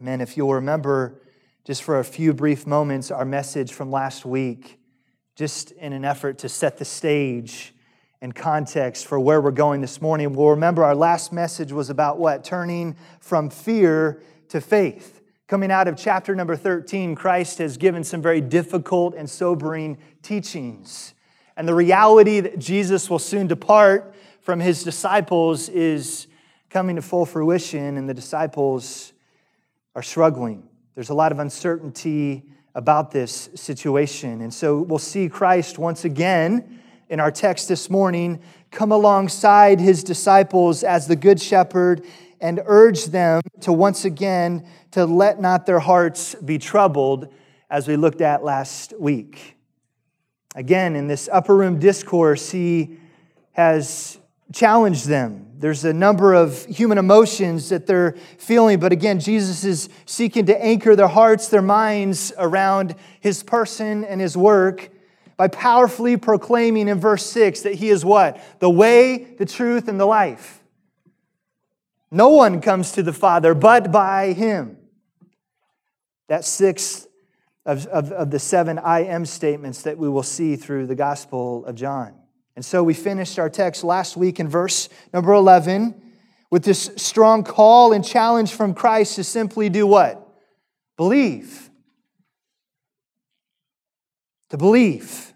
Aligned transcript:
Amen. 0.00 0.20
If 0.20 0.36
you'll 0.36 0.54
remember, 0.54 1.20
just 1.64 1.82
for 1.82 1.98
a 1.98 2.04
few 2.04 2.32
brief 2.32 2.68
moments, 2.68 3.10
our 3.10 3.24
message 3.24 3.72
from 3.72 3.90
last 3.90 4.24
week, 4.24 4.78
just 5.34 5.72
in 5.72 5.92
an 5.92 6.04
effort 6.04 6.38
to 6.38 6.48
set 6.48 6.78
the 6.78 6.84
stage 6.84 7.74
and 8.20 8.32
context 8.32 9.08
for 9.08 9.18
where 9.18 9.40
we're 9.40 9.50
going 9.50 9.80
this 9.80 10.00
morning, 10.00 10.32
we'll 10.32 10.50
remember 10.50 10.84
our 10.84 10.94
last 10.94 11.32
message 11.32 11.72
was 11.72 11.90
about 11.90 12.16
what? 12.16 12.44
Turning 12.44 12.94
from 13.18 13.50
fear 13.50 14.22
to 14.50 14.60
faith. 14.60 15.20
Coming 15.48 15.72
out 15.72 15.88
of 15.88 15.96
chapter 15.96 16.36
number 16.36 16.54
13, 16.54 17.16
Christ 17.16 17.58
has 17.58 17.76
given 17.76 18.04
some 18.04 18.22
very 18.22 18.40
difficult 18.40 19.16
and 19.16 19.28
sobering 19.28 19.98
teachings. 20.22 21.12
And 21.56 21.66
the 21.66 21.74
reality 21.74 22.38
that 22.38 22.60
Jesus 22.60 23.10
will 23.10 23.18
soon 23.18 23.48
depart 23.48 24.14
from 24.42 24.60
his 24.60 24.84
disciples 24.84 25.68
is 25.68 26.28
coming 26.70 26.94
to 26.94 27.02
full 27.02 27.26
fruition, 27.26 27.96
and 27.96 28.08
the 28.08 28.14
disciples 28.14 29.12
are 29.98 30.02
struggling. 30.02 30.62
There's 30.94 31.08
a 31.08 31.14
lot 31.14 31.32
of 31.32 31.40
uncertainty 31.40 32.44
about 32.76 33.10
this 33.10 33.50
situation. 33.56 34.42
And 34.42 34.54
so 34.54 34.82
we'll 34.82 35.00
see 35.00 35.28
Christ 35.28 35.76
once 35.76 36.04
again 36.04 36.78
in 37.08 37.18
our 37.18 37.32
text 37.32 37.66
this 37.66 37.90
morning 37.90 38.40
come 38.70 38.92
alongside 38.92 39.80
his 39.80 40.04
disciples 40.04 40.84
as 40.84 41.08
the 41.08 41.16
good 41.16 41.42
shepherd 41.42 42.06
and 42.40 42.62
urge 42.66 43.06
them 43.06 43.40
to 43.62 43.72
once 43.72 44.04
again 44.04 44.64
to 44.92 45.04
let 45.04 45.40
not 45.40 45.66
their 45.66 45.80
hearts 45.80 46.36
be 46.36 46.58
troubled 46.58 47.34
as 47.68 47.88
we 47.88 47.96
looked 47.96 48.20
at 48.20 48.44
last 48.44 48.94
week. 49.00 49.56
Again, 50.54 50.94
in 50.94 51.08
this 51.08 51.28
upper 51.32 51.56
room 51.56 51.80
discourse, 51.80 52.52
he 52.52 52.98
has 53.50 54.20
challenged 54.52 55.06
them. 55.06 55.47
There's 55.58 55.84
a 55.84 55.92
number 55.92 56.34
of 56.34 56.64
human 56.66 56.98
emotions 56.98 57.70
that 57.70 57.84
they're 57.86 58.12
feeling, 58.38 58.78
but 58.78 58.92
again, 58.92 59.18
Jesus 59.18 59.64
is 59.64 59.88
seeking 60.06 60.46
to 60.46 60.64
anchor 60.64 60.94
their 60.94 61.08
hearts, 61.08 61.48
their 61.48 61.62
minds 61.62 62.32
around 62.38 62.94
his 63.18 63.42
person 63.42 64.04
and 64.04 64.20
his 64.20 64.36
work 64.36 64.90
by 65.36 65.48
powerfully 65.48 66.16
proclaiming 66.16 66.86
in 66.86 67.00
verse 67.00 67.26
6 67.26 67.62
that 67.62 67.74
he 67.74 67.88
is 67.88 68.04
what? 68.04 68.40
The 68.60 68.70
way, 68.70 69.34
the 69.36 69.46
truth, 69.46 69.88
and 69.88 69.98
the 69.98 70.06
life. 70.06 70.62
No 72.10 72.28
one 72.30 72.60
comes 72.60 72.92
to 72.92 73.02
the 73.02 73.12
Father 73.12 73.52
but 73.52 73.90
by 73.90 74.34
him. 74.34 74.76
That 76.28 76.44
sixth 76.44 77.08
of, 77.66 77.86
of, 77.86 78.12
of 78.12 78.30
the 78.30 78.38
seven 78.38 78.78
I 78.78 79.04
am 79.04 79.26
statements 79.26 79.82
that 79.82 79.98
we 79.98 80.08
will 80.08 80.22
see 80.22 80.54
through 80.54 80.86
the 80.86 80.94
Gospel 80.94 81.66
of 81.66 81.74
John. 81.74 82.17
And 82.58 82.64
so 82.64 82.82
we 82.82 82.92
finished 82.92 83.38
our 83.38 83.48
text 83.48 83.84
last 83.84 84.16
week 84.16 84.40
in 84.40 84.48
verse 84.48 84.88
number 85.14 85.32
11 85.32 85.94
with 86.50 86.64
this 86.64 86.90
strong 86.96 87.44
call 87.44 87.92
and 87.92 88.04
challenge 88.04 88.52
from 88.52 88.74
Christ 88.74 89.14
to 89.14 89.22
simply 89.22 89.68
do 89.68 89.86
what? 89.86 90.28
Believe. 90.96 91.70
To 94.50 94.56
believe. 94.56 95.32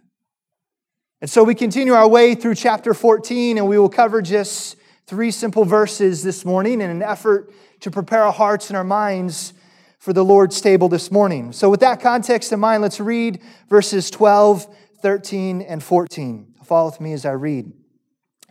And 1.21 1.31
so 1.31 1.45
we 1.45 1.55
continue 1.55 1.93
our 1.93 2.09
way 2.09 2.35
through 2.35 2.57
chapter 2.57 2.93
14, 2.93 3.57
and 3.57 3.69
we 3.69 3.79
will 3.79 3.89
cover 3.89 4.21
just 4.21 4.75
three 5.07 5.31
simple 5.31 5.65
verses 5.65 6.25
this 6.25 6.45
morning 6.45 6.81
in 6.81 6.91
an 6.91 7.05
effort 7.05 7.53
to 7.83 7.91
prepare 7.93 8.25
our 8.25 8.33
hearts 8.33 8.69
and 8.69 8.77
our 8.77 8.83
minds 8.83 9.55
for 10.01 10.13
the 10.13 10.25
Lord's 10.25 10.61
table 10.61 10.89
this 10.89 11.13
morning. 11.13 11.53
So, 11.53 11.71
with 11.71 11.79
that 11.79 12.01
context 12.01 12.51
in 12.51 12.59
mind, 12.59 12.83
let's 12.83 12.99
read 12.99 13.41
verses 13.69 14.11
12, 14.11 14.67
13, 15.03 15.63
and 15.63 15.81
14. 15.81 16.52
Follow 16.65 16.91
with 16.91 17.01
me 17.01 17.13
as 17.13 17.25
I 17.25 17.33
read. 17.33 17.73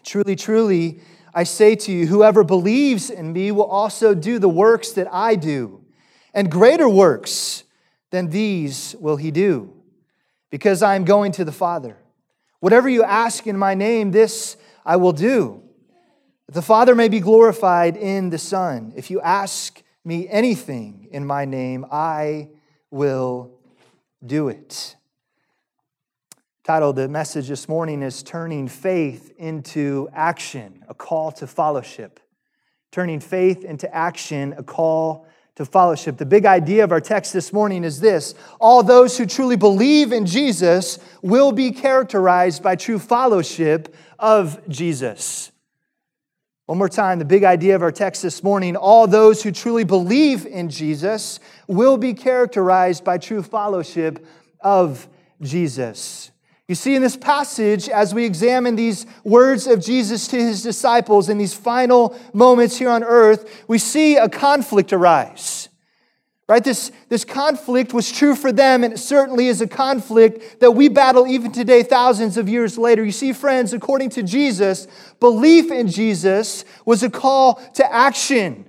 Truly, 0.04 0.36
truly, 0.36 1.00
I 1.34 1.44
say 1.44 1.76
to 1.76 1.92
you, 1.92 2.08
whoever 2.08 2.44
believes 2.44 3.10
in 3.10 3.32
me 3.34 3.52
will 3.52 3.66
also 3.66 4.14
do 4.14 4.40
the 4.40 4.50
works 4.50 4.92
that 4.94 5.08
I 5.12 5.36
do, 5.36 5.84
and 6.34 6.52
greater 6.52 6.90
works 6.90 7.64
than 8.10 8.30
these 8.30 8.96
will 9.00 9.16
he 9.16 9.32
do, 9.32 9.74
because 10.50 10.84
I 10.84 10.96
am 10.96 11.06
going 11.06 11.32
to 11.34 11.46
the 11.46 11.52
Father. 11.52 11.98
Whatever 12.60 12.90
you 12.90 13.04
ask 13.04 13.48
in 13.48 13.58
my 13.58 13.74
name, 13.74 14.12
this 14.12 14.58
I 14.86 14.98
will 14.98 15.14
do, 15.14 15.64
that 16.48 16.54
the 16.54 16.62
Father 16.62 16.96
may 16.96 17.08
be 17.08 17.20
glorified 17.20 17.96
in 17.96 18.30
the 18.30 18.38
Son. 18.38 18.92
If 18.96 19.10
you 19.10 19.22
ask 19.22 19.82
me 20.04 20.28
anything 20.28 21.08
in 21.12 21.26
my 21.26 21.46
name, 21.46 21.86
I 21.92 22.50
will 22.90 23.52
do 24.26 24.50
it. 24.50 24.96
Title 26.72 26.94
the 26.94 27.10
message 27.10 27.50
this 27.50 27.68
morning 27.68 28.02
is 28.02 28.24
Turning 28.24 28.70
Faith 28.70 29.34
into 29.38 30.08
Action, 30.14 30.86
a 30.88 30.94
call 30.94 31.30
to 31.34 31.46
fellowship. 31.46 32.22
Turning 32.94 33.20
faith 33.20 33.66
into 33.66 33.94
action, 33.94 34.56
a 34.58 34.64
call 34.64 35.28
to 35.56 35.66
fellowship. 35.66 36.16
The 36.16 36.26
big 36.26 36.46
idea 36.46 36.86
of 36.86 36.94
our 36.94 37.02
text 37.02 37.34
this 37.34 37.52
morning 37.52 37.84
is 37.84 38.00
this 38.00 38.36
all 38.58 38.84
those 38.84 39.18
who 39.18 39.26
truly 39.26 39.58
believe 39.58 40.14
in 40.14 40.26
Jesus 40.26 40.98
will 41.22 41.52
be 41.52 41.72
characterized 41.72 42.64
by 42.64 42.78
true 42.78 43.00
fellowship 43.00 43.94
of 44.18 44.58
Jesus. 44.70 45.52
One 46.68 46.78
more 46.78 46.88
time, 46.88 47.20
the 47.20 47.26
big 47.26 47.44
idea 47.44 47.76
of 47.76 47.82
our 47.82 47.92
text 47.92 48.22
this 48.22 48.44
morning 48.44 48.78
all 48.78 49.08
those 49.08 49.44
who 49.44 49.52
truly 49.52 49.84
believe 49.84 50.46
in 50.46 50.70
Jesus 50.70 51.42
will 51.68 51.98
be 51.98 52.14
characterized 52.14 53.04
by 53.04 53.18
true 53.18 53.44
fellowship 53.44 54.26
of 54.62 55.10
Jesus. 55.42 56.32
You 56.72 56.76
see, 56.76 56.96
in 56.96 57.02
this 57.02 57.18
passage, 57.18 57.90
as 57.90 58.14
we 58.14 58.24
examine 58.24 58.78
these 58.78 59.06
words 59.26 59.68
of 59.68 59.82
Jesus 59.82 60.26
to 60.30 60.38
his 60.38 60.64
disciples 60.64 61.28
in 61.28 61.38
these 61.38 61.54
final 61.54 62.18
moments 62.32 62.78
here 62.78 62.90
on 62.90 63.04
earth, 63.04 63.66
we 63.68 63.78
see 63.78 64.16
a 64.16 64.30
conflict 64.30 64.94
arise. 64.94 65.68
Right? 66.48 66.64
This, 66.64 66.94
this 67.10 67.26
conflict 67.26 67.94
was 67.94 68.10
true 68.10 68.38
for 68.38 68.54
them, 68.54 68.86
and 68.86 68.94
it 68.94 69.00
certainly 69.00 69.48
is 69.48 69.60
a 69.60 69.68
conflict 69.68 70.62
that 70.62 70.72
we 70.72 70.88
battle 70.88 71.28
even 71.28 71.52
today, 71.52 71.84
thousands 71.84 72.38
of 72.38 72.48
years 72.48 72.78
later. 72.78 73.04
You 73.04 73.12
see, 73.12 73.34
friends, 73.34 73.74
according 73.74 74.12
to 74.12 74.24
Jesus, 74.24 74.88
belief 75.20 75.72
in 75.72 75.90
Jesus 75.90 76.64
was 76.86 77.04
a 77.04 77.10
call 77.10 77.56
to 77.74 77.94
action, 77.94 78.64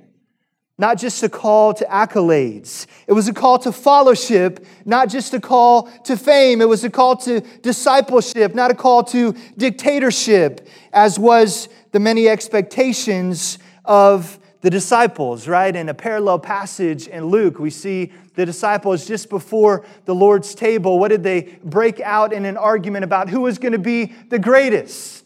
not 0.82 0.98
just 0.98 1.22
a 1.22 1.28
call 1.28 1.72
to 1.72 1.84
accolades. 1.84 2.88
It 3.06 3.12
was 3.12 3.28
a 3.28 3.32
call 3.32 3.56
to 3.60 3.70
fellowship, 3.70 4.66
not 4.84 5.08
just 5.08 5.32
a 5.32 5.38
call 5.38 5.84
to 6.06 6.16
fame. 6.16 6.60
It 6.60 6.68
was 6.68 6.82
a 6.82 6.90
call 6.90 7.14
to 7.18 7.40
discipleship, 7.62 8.52
not 8.52 8.72
a 8.72 8.74
call 8.74 9.04
to 9.04 9.32
dictatorship, 9.56 10.66
as 10.92 11.20
was 11.20 11.68
the 11.92 12.00
many 12.00 12.28
expectations 12.28 13.58
of 13.84 14.40
the 14.62 14.70
disciples, 14.70 15.46
right? 15.46 15.74
In 15.74 15.88
a 15.88 15.94
parallel 15.94 16.40
passage 16.40 17.06
in 17.06 17.26
Luke, 17.26 17.60
we 17.60 17.70
see 17.70 18.10
the 18.34 18.44
disciples 18.44 19.06
just 19.06 19.30
before 19.30 19.86
the 20.04 20.16
Lord's 20.16 20.52
table. 20.52 20.98
What 20.98 21.08
did 21.08 21.22
they 21.22 21.60
break 21.62 22.00
out 22.00 22.32
in 22.32 22.44
an 22.44 22.56
argument 22.56 23.04
about 23.04 23.28
who 23.28 23.42
was 23.42 23.56
going 23.56 23.70
to 23.70 23.78
be 23.78 24.14
the 24.30 24.38
greatest? 24.40 25.21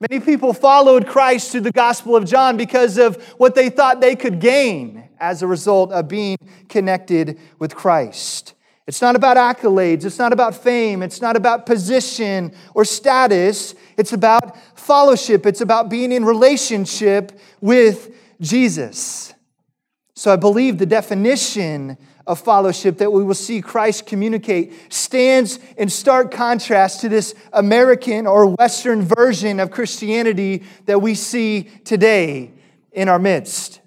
Many 0.00 0.24
people 0.24 0.52
followed 0.52 1.08
Christ 1.08 1.50
through 1.50 1.62
the 1.62 1.72
Gospel 1.72 2.14
of 2.14 2.24
John 2.24 2.56
because 2.56 2.98
of 2.98 3.20
what 3.38 3.56
they 3.56 3.68
thought 3.68 4.00
they 4.00 4.14
could 4.14 4.38
gain 4.38 5.08
as 5.18 5.42
a 5.42 5.46
result 5.46 5.90
of 5.90 6.06
being 6.06 6.38
connected 6.68 7.38
with 7.58 7.74
Christ. 7.74 8.54
It's 8.86 9.02
not 9.02 9.16
about 9.16 9.36
accolades. 9.36 10.04
It's 10.04 10.18
not 10.18 10.32
about 10.32 10.54
fame. 10.54 11.02
It's 11.02 11.20
not 11.20 11.36
about 11.36 11.66
position 11.66 12.54
or 12.74 12.84
status. 12.84 13.74
It's 13.96 14.12
about 14.12 14.56
fellowship. 14.78 15.44
It's 15.46 15.60
about 15.60 15.90
being 15.90 16.12
in 16.12 16.24
relationship 16.24 17.38
with 17.60 18.14
Jesus. 18.40 19.34
So 20.14 20.32
I 20.32 20.36
believe 20.36 20.78
the 20.78 20.86
definition 20.86 21.98
of 22.28 22.38
fellowship 22.38 22.98
that 22.98 23.10
we 23.10 23.24
will 23.24 23.34
see 23.34 23.62
Christ 23.62 24.06
communicate 24.06 24.92
stands 24.92 25.58
in 25.78 25.88
stark 25.88 26.30
contrast 26.30 27.00
to 27.00 27.08
this 27.08 27.34
American 27.52 28.26
or 28.26 28.54
Western 28.54 29.02
version 29.02 29.58
of 29.58 29.70
Christianity 29.70 30.62
that 30.84 31.00
we 31.00 31.14
see 31.14 31.64
today 31.84 32.52
in 32.92 33.08
our 33.08 33.18
midst. 33.18 33.80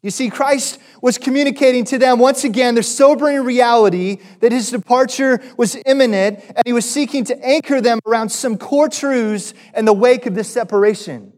You 0.00 0.10
see, 0.10 0.30
Christ 0.30 0.78
was 1.02 1.18
communicating 1.18 1.84
to 1.86 1.98
them 1.98 2.18
once 2.18 2.44
again 2.44 2.74
the 2.74 2.82
sobering 2.82 3.44
reality 3.44 4.18
that 4.40 4.50
his 4.50 4.70
departure 4.70 5.42
was 5.56 5.76
imminent, 5.84 6.38
and 6.48 6.62
he 6.64 6.72
was 6.72 6.88
seeking 6.88 7.24
to 7.24 7.44
anchor 7.44 7.80
them 7.80 7.98
around 8.06 8.30
some 8.30 8.56
core 8.56 8.88
truths 8.88 9.52
in 9.76 9.84
the 9.84 9.92
wake 9.92 10.24
of 10.24 10.34
this 10.34 10.48
separation. 10.48 11.32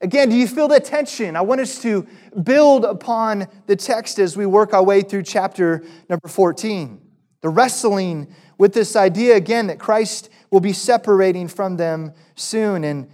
Again, 0.00 0.28
do 0.28 0.36
you 0.36 0.46
feel 0.46 0.68
the 0.68 0.78
tension? 0.78 1.34
I 1.34 1.40
want 1.40 1.60
us 1.60 1.82
to 1.82 2.06
build 2.42 2.84
upon 2.84 3.48
the 3.66 3.74
text 3.74 4.20
as 4.20 4.36
we 4.36 4.46
work 4.46 4.72
our 4.72 4.82
way 4.82 5.02
through 5.02 5.24
chapter 5.24 5.82
number 6.08 6.28
14. 6.28 7.00
The 7.40 7.48
wrestling 7.48 8.32
with 8.58 8.74
this 8.74 8.94
idea 8.94 9.36
again 9.36 9.66
that 9.68 9.80
Christ 9.80 10.30
will 10.50 10.60
be 10.60 10.72
separating 10.72 11.48
from 11.48 11.76
them 11.76 12.12
soon. 12.36 12.84
And 12.84 13.08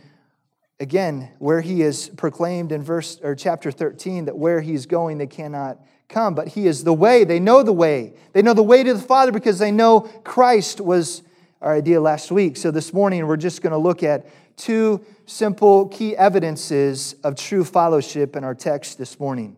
again, 0.78 1.30
where 1.38 1.62
he 1.62 1.80
is 1.80 2.10
proclaimed 2.10 2.70
in 2.70 2.82
verse 2.82 3.18
or 3.22 3.34
chapter 3.34 3.70
13 3.70 4.26
that 4.26 4.36
where 4.36 4.60
he's 4.60 4.84
going 4.84 5.16
they 5.16 5.26
cannot 5.26 5.78
come, 6.08 6.34
but 6.34 6.48
he 6.48 6.66
is 6.66 6.84
the 6.84 6.92
way. 6.92 7.24
They 7.24 7.40
know 7.40 7.62
the 7.62 7.72
way. 7.72 8.12
They 8.34 8.42
know 8.42 8.52
the 8.52 8.62
way 8.62 8.84
to 8.84 8.92
the 8.92 9.00
Father 9.00 9.32
because 9.32 9.58
they 9.58 9.72
know 9.72 10.02
Christ 10.22 10.82
was 10.82 11.22
our 11.62 11.72
idea 11.72 11.98
last 11.98 12.30
week. 12.30 12.58
So 12.58 12.70
this 12.70 12.92
morning 12.92 13.26
we're 13.26 13.38
just 13.38 13.62
going 13.62 13.72
to 13.72 13.78
look 13.78 14.02
at 14.02 14.26
two 14.56 15.04
simple 15.26 15.88
key 15.88 16.16
evidences 16.16 17.14
of 17.24 17.36
true 17.36 17.64
fellowship 17.64 18.36
in 18.36 18.44
our 18.44 18.54
text 18.54 18.98
this 18.98 19.18
morning. 19.18 19.56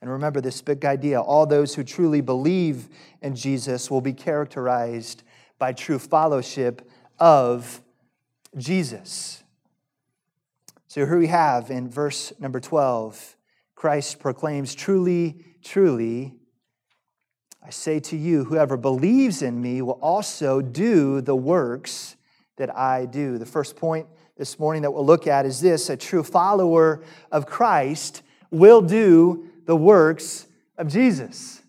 And 0.00 0.10
remember 0.10 0.40
this 0.40 0.62
big 0.62 0.84
idea 0.84 1.20
all 1.20 1.46
those 1.46 1.74
who 1.74 1.82
truly 1.82 2.20
believe 2.20 2.88
in 3.20 3.34
Jesus 3.34 3.90
will 3.90 4.00
be 4.00 4.12
characterized 4.12 5.22
by 5.58 5.72
true 5.72 5.98
fellowship 5.98 6.88
of 7.18 7.80
Jesus. 8.56 9.42
So 10.86 11.04
here 11.04 11.18
we 11.18 11.26
have 11.26 11.70
in 11.70 11.90
verse 11.90 12.32
number 12.38 12.60
12 12.60 13.36
Christ 13.74 14.18
proclaims, 14.18 14.74
Truly, 14.74 15.44
truly, 15.62 16.34
I 17.64 17.70
say 17.70 18.00
to 18.00 18.16
you, 18.16 18.44
whoever 18.44 18.76
believes 18.76 19.42
in 19.42 19.60
me 19.60 19.82
will 19.82 19.98
also 20.00 20.60
do 20.60 21.20
the 21.20 21.36
works 21.36 22.16
that 22.58 22.76
I 22.76 23.06
do. 23.06 23.38
The 23.38 23.46
first 23.46 23.76
point 23.76 24.06
this 24.36 24.58
morning 24.58 24.82
that 24.82 24.92
we'll 24.92 25.06
look 25.06 25.26
at 25.26 25.46
is 25.46 25.60
this 25.60 25.90
a 25.90 25.96
true 25.96 26.22
follower 26.22 27.02
of 27.32 27.46
Christ 27.46 28.22
will 28.50 28.82
do 28.82 29.48
the 29.66 29.76
works 29.76 30.46
of 30.76 30.88
Jesus. 30.88 31.62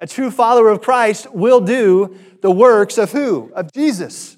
A 0.00 0.06
true 0.06 0.30
follower 0.30 0.68
of 0.68 0.82
Christ 0.82 1.32
will 1.32 1.60
do 1.60 2.16
the 2.40 2.50
works 2.50 2.98
of 2.98 3.12
who? 3.12 3.52
Of 3.54 3.72
Jesus. 3.72 4.36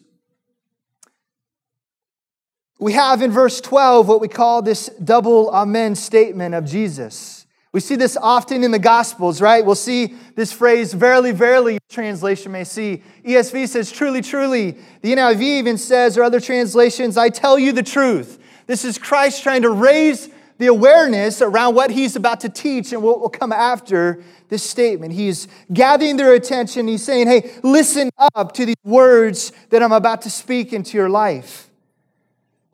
We 2.78 2.92
have 2.92 3.22
in 3.22 3.30
verse 3.30 3.60
12 3.60 4.06
what 4.06 4.20
we 4.20 4.28
call 4.28 4.60
this 4.60 4.90
double 5.02 5.50
amen 5.50 5.94
statement 5.94 6.54
of 6.54 6.66
Jesus. 6.66 7.43
We 7.74 7.80
see 7.80 7.96
this 7.96 8.16
often 8.16 8.62
in 8.62 8.70
the 8.70 8.78
Gospels, 8.78 9.40
right? 9.42 9.66
We'll 9.66 9.74
see 9.74 10.14
this 10.36 10.52
phrase, 10.52 10.94
verily, 10.94 11.32
verily, 11.32 11.78
translation 11.90 12.52
may 12.52 12.62
see. 12.62 13.02
ESV 13.24 13.66
says, 13.66 13.90
truly, 13.90 14.22
truly. 14.22 14.78
The 15.02 15.12
NIV 15.12 15.42
even 15.42 15.76
says, 15.76 16.16
or 16.16 16.22
other 16.22 16.38
translations, 16.38 17.16
I 17.16 17.30
tell 17.30 17.58
you 17.58 17.72
the 17.72 17.82
truth. 17.82 18.38
This 18.68 18.84
is 18.84 18.96
Christ 18.96 19.42
trying 19.42 19.62
to 19.62 19.70
raise 19.70 20.28
the 20.58 20.68
awareness 20.68 21.42
around 21.42 21.74
what 21.74 21.90
he's 21.90 22.14
about 22.14 22.38
to 22.42 22.48
teach 22.48 22.92
and 22.92 23.02
what 23.02 23.20
will 23.20 23.28
come 23.28 23.52
after 23.52 24.22
this 24.50 24.62
statement. 24.62 25.12
He's 25.12 25.48
gathering 25.72 26.16
their 26.16 26.32
attention. 26.32 26.86
He's 26.86 27.02
saying, 27.02 27.26
hey, 27.26 27.50
listen 27.64 28.08
up 28.36 28.52
to 28.52 28.66
these 28.66 28.76
words 28.84 29.50
that 29.70 29.82
I'm 29.82 29.90
about 29.90 30.22
to 30.22 30.30
speak 30.30 30.72
into 30.72 30.96
your 30.96 31.08
life. 31.08 31.68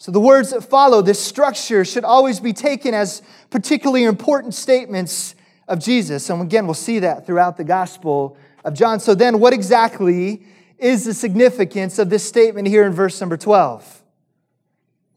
So, 0.01 0.11
the 0.11 0.19
words 0.19 0.49
that 0.53 0.63
follow, 0.63 1.03
this 1.03 1.21
structure, 1.21 1.85
should 1.85 2.05
always 2.05 2.41
be 2.41 2.55
taken 2.55 2.95
as 2.95 3.21
particularly 3.51 4.05
important 4.05 4.55
statements 4.55 5.35
of 5.69 5.79
Jesus. 5.79 6.31
And 6.31 6.41
again, 6.41 6.65
we'll 6.67 6.73
see 6.73 7.01
that 7.01 7.27
throughout 7.27 7.59
the 7.59 7.65
Gospel 7.65 8.39
of 8.65 8.73
John. 8.73 8.99
So, 8.99 9.15
then 9.15 9.41
what 9.41 9.53
exactly 9.53 10.43
is 10.79 11.05
the 11.05 11.13
significance 11.13 11.99
of 11.99 12.09
this 12.09 12.25
statement 12.27 12.67
here 12.67 12.87
in 12.87 12.95
verse 12.95 13.21
number 13.21 13.37
12? 13.37 14.03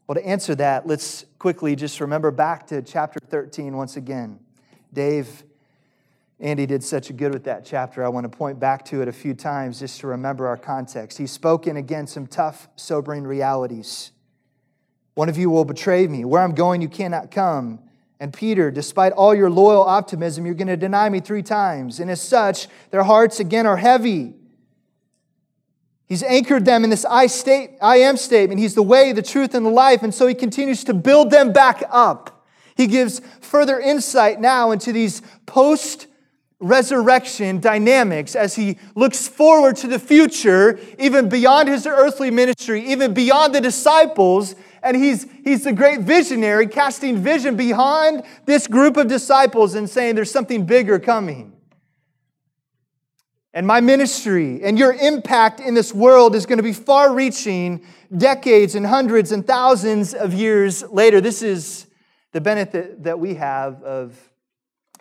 Well, 0.06 0.16
to 0.16 0.26
answer 0.26 0.54
that, 0.56 0.86
let's 0.86 1.24
quickly 1.38 1.76
just 1.76 1.98
remember 1.98 2.30
back 2.30 2.66
to 2.66 2.82
chapter 2.82 3.18
13 3.30 3.74
once 3.74 3.96
again. 3.96 4.38
Dave, 4.92 5.44
Andy 6.38 6.66
did 6.66 6.84
such 6.84 7.08
a 7.08 7.14
good 7.14 7.32
with 7.32 7.44
that 7.44 7.64
chapter. 7.64 8.04
I 8.04 8.08
want 8.10 8.30
to 8.30 8.36
point 8.36 8.60
back 8.60 8.84
to 8.86 9.00
it 9.00 9.08
a 9.08 9.12
few 9.12 9.32
times 9.32 9.80
just 9.80 10.00
to 10.00 10.08
remember 10.08 10.46
our 10.46 10.58
context. 10.58 11.16
He's 11.16 11.32
spoken 11.32 11.78
against 11.78 12.12
some 12.12 12.26
tough, 12.26 12.68
sobering 12.76 13.24
realities. 13.24 14.10
One 15.14 15.28
of 15.28 15.38
you 15.38 15.50
will 15.50 15.64
betray 15.64 16.06
me. 16.06 16.24
Where 16.24 16.42
I'm 16.42 16.54
going, 16.54 16.82
you 16.82 16.88
cannot 16.88 17.30
come. 17.30 17.80
And 18.20 18.32
Peter, 18.32 18.70
despite 18.70 19.12
all 19.12 19.34
your 19.34 19.50
loyal 19.50 19.82
optimism, 19.82 20.46
you're 20.46 20.54
going 20.54 20.68
to 20.68 20.76
deny 20.76 21.08
me 21.08 21.20
three 21.20 21.42
times. 21.42 22.00
And 22.00 22.10
as 22.10 22.20
such, 22.20 22.68
their 22.90 23.02
hearts 23.02 23.40
again 23.40 23.66
are 23.66 23.76
heavy. 23.76 24.34
He's 26.06 26.22
anchored 26.22 26.64
them 26.64 26.84
in 26.84 26.90
this 26.90 27.04
I, 27.04 27.26
state, 27.26 27.72
I 27.80 27.98
am 27.98 28.16
statement. 28.16 28.60
He's 28.60 28.74
the 28.74 28.82
way, 28.82 29.12
the 29.12 29.22
truth, 29.22 29.54
and 29.54 29.64
the 29.64 29.70
life. 29.70 30.02
And 30.02 30.14
so 30.14 30.26
he 30.26 30.34
continues 30.34 30.84
to 30.84 30.94
build 30.94 31.30
them 31.30 31.52
back 31.52 31.82
up. 31.90 32.46
He 32.76 32.86
gives 32.86 33.20
further 33.40 33.78
insight 33.78 34.40
now 34.40 34.70
into 34.70 34.92
these 34.92 35.22
post 35.46 36.06
resurrection 36.60 37.60
dynamics 37.60 38.34
as 38.34 38.54
he 38.54 38.78
looks 38.94 39.28
forward 39.28 39.76
to 39.76 39.86
the 39.86 39.98
future, 39.98 40.78
even 40.98 41.28
beyond 41.28 41.68
his 41.68 41.86
earthly 41.86 42.30
ministry, 42.30 42.84
even 42.86 43.12
beyond 43.12 43.54
the 43.54 43.60
disciples, 43.60 44.54
and 44.84 44.96
he's, 44.96 45.26
he's 45.42 45.64
the 45.64 45.72
great 45.72 46.00
visionary, 46.00 46.66
casting 46.66 47.16
vision 47.18 47.56
behind 47.56 48.22
this 48.44 48.66
group 48.66 48.96
of 48.96 49.08
disciples 49.08 49.74
and 49.74 49.88
saying 49.88 50.14
there's 50.14 50.30
something 50.30 50.66
bigger 50.66 50.98
coming. 50.98 51.52
And 53.54 53.66
my 53.66 53.80
ministry 53.80 54.62
and 54.62 54.78
your 54.78 54.92
impact 54.92 55.60
in 55.60 55.74
this 55.74 55.94
world 55.94 56.34
is 56.34 56.44
going 56.44 56.58
to 56.58 56.62
be 56.62 56.72
far 56.72 57.14
reaching 57.14 57.84
decades 58.16 58.74
and 58.74 58.84
hundreds 58.84 59.32
and 59.32 59.46
thousands 59.46 60.12
of 60.12 60.34
years 60.34 60.82
later. 60.90 61.20
This 61.20 61.40
is 61.40 61.86
the 62.32 62.40
benefit 62.40 63.04
that 63.04 63.18
we 63.18 63.34
have 63.34 63.82
of 63.84 64.18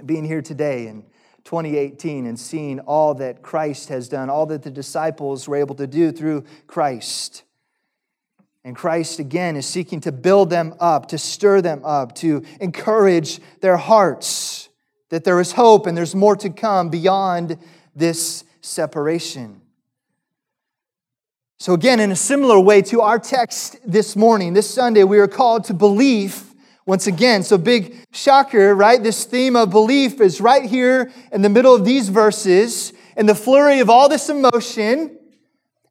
being 0.05 0.23
here 0.23 0.41
today 0.41 0.87
in 0.87 1.03
2018 1.45 2.25
and 2.27 2.39
seeing 2.39 2.79
all 2.81 3.15
that 3.15 3.41
Christ 3.41 3.89
has 3.89 4.07
done, 4.07 4.29
all 4.29 4.45
that 4.45 4.61
the 4.61 4.71
disciples 4.71 5.47
were 5.47 5.57
able 5.57 5.75
to 5.75 5.87
do 5.87 6.11
through 6.11 6.45
Christ. 6.67 7.43
And 8.65 8.75
Christ, 8.75 9.19
again, 9.19 9.55
is 9.57 9.65
seeking 9.65 9.99
to 10.01 10.11
build 10.11 10.49
them 10.49 10.73
up, 10.79 11.09
to 11.09 11.17
stir 11.17 11.61
them 11.61 11.83
up, 11.83 12.15
to 12.15 12.43
encourage 12.61 13.41
their 13.59 13.77
hearts 13.77 14.69
that 15.09 15.23
there 15.25 15.39
is 15.39 15.51
hope 15.51 15.85
and 15.85 15.97
there's 15.97 16.15
more 16.15 16.35
to 16.37 16.49
come 16.49 16.89
beyond 16.89 17.57
this 17.95 18.43
separation. 18.61 19.61
So, 21.59 21.73
again, 21.73 21.99
in 21.99 22.11
a 22.11 22.15
similar 22.15 22.59
way 22.59 22.81
to 22.83 23.01
our 23.01 23.19
text 23.19 23.77
this 23.85 24.15
morning, 24.15 24.53
this 24.53 24.69
Sunday, 24.69 25.03
we 25.03 25.19
are 25.19 25.27
called 25.27 25.65
to 25.65 25.73
belief 25.73 26.53
once 26.85 27.07
again. 27.07 27.43
So, 27.43 27.57
big 27.57 27.95
shocker, 28.11 28.73
right? 28.73 29.01
This 29.01 29.23
theme 29.23 29.55
of 29.55 29.69
belief 29.69 30.19
is 30.19 30.41
right 30.41 30.65
here 30.65 31.11
in 31.31 31.41
the 31.41 31.49
middle 31.49 31.75
of 31.75 31.85
these 31.85 32.09
verses. 32.09 32.91
In 33.15 33.27
the 33.27 33.35
flurry 33.35 33.79
of 33.79 33.89
all 33.89 34.09
this 34.09 34.29
emotion, 34.29 35.17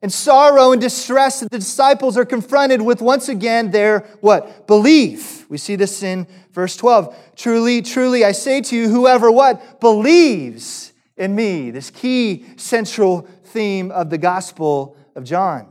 and 0.03 0.11
sorrow 0.11 0.73
and 0.73 0.81
distress 0.81 1.39
that 1.39 1.49
the 1.49 1.57
disciples 1.57 2.17
are 2.17 2.25
confronted 2.25 2.81
with 2.81 3.01
once 3.01 3.29
again 3.29 3.71
their 3.71 4.01
what? 4.19 4.67
Belief. 4.67 5.49
We 5.49 5.57
see 5.57 5.77
this 5.77 6.03
in 6.03 6.27
verse 6.51 6.75
12 6.75 7.17
truly 7.35 7.81
truly 7.81 8.23
i 8.23 8.31
say 8.31 8.61
to 8.61 8.75
you 8.75 8.89
whoever 8.89 9.31
what? 9.31 9.79
Believes 9.79 10.91
in 11.17 11.33
me. 11.33 11.71
This 11.71 11.89
key 11.89 12.45
central 12.57 13.27
theme 13.45 13.91
of 13.91 14.09
the 14.09 14.17
gospel 14.17 14.97
of 15.15 15.23
john. 15.23 15.69